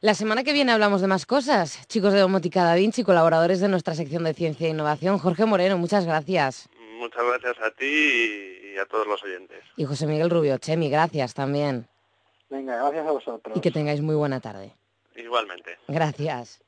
La 0.00 0.14
semana 0.14 0.44
que 0.44 0.52
viene 0.52 0.70
hablamos 0.70 1.00
de 1.00 1.08
más 1.08 1.26
cosas. 1.26 1.84
Chicos 1.88 2.12
de 2.12 2.20
Domotica 2.20 2.62
Da 2.62 2.76
Vinci, 2.76 3.02
colaboradores 3.02 3.58
de 3.58 3.66
nuestra 3.66 3.96
sección 3.96 4.22
de 4.22 4.32
Ciencia 4.32 4.68
e 4.68 4.70
Innovación. 4.70 5.18
Jorge 5.18 5.44
Moreno, 5.44 5.76
muchas 5.76 6.06
gracias. 6.06 6.68
Muchas 7.00 7.24
gracias 7.24 7.56
a 7.66 7.72
ti 7.72 7.84
y 8.74 8.78
a 8.78 8.86
todos 8.86 9.08
los 9.08 9.20
oyentes. 9.24 9.58
Y 9.76 9.86
José 9.86 10.06
Miguel 10.06 10.30
Rubio, 10.30 10.56
Chemi, 10.58 10.88
gracias 10.88 11.34
también. 11.34 11.88
Venga, 12.48 12.76
gracias 12.76 13.08
a 13.08 13.10
vosotros. 13.10 13.56
Y 13.56 13.60
que 13.60 13.72
tengáis 13.72 14.00
muy 14.00 14.14
buena 14.14 14.38
tarde. 14.38 14.72
Igualmente. 15.16 15.78
Gracias. 15.88 16.60